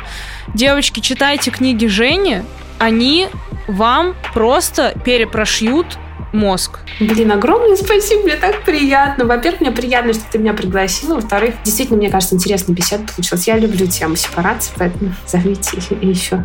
[0.55, 2.43] Девочки, читайте книги Жени
[2.79, 3.29] они
[3.67, 5.99] вам просто перепрошьют
[6.33, 6.81] мозг.
[7.01, 9.25] Блин, огромное спасибо, мне так приятно.
[9.25, 11.15] Во-первых, мне приятно, что ты меня пригласила.
[11.15, 13.47] Во-вторых, действительно, мне кажется, интересная беседа получилась.
[13.47, 16.45] Я люблю тему сепарации, поэтому зовите еще.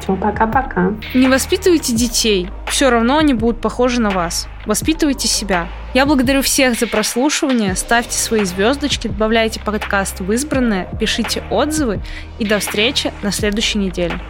[0.00, 0.94] Все, пока-пока.
[1.14, 2.48] Не воспитывайте детей.
[2.68, 4.48] Все равно они будут похожи на вас.
[4.66, 5.68] Воспитывайте себя.
[5.92, 7.74] Я благодарю всех за прослушивание.
[7.76, 12.00] Ставьте свои звездочки, добавляйте подкаст в избранное, пишите отзывы
[12.38, 14.20] и до встречи на следующей неделе.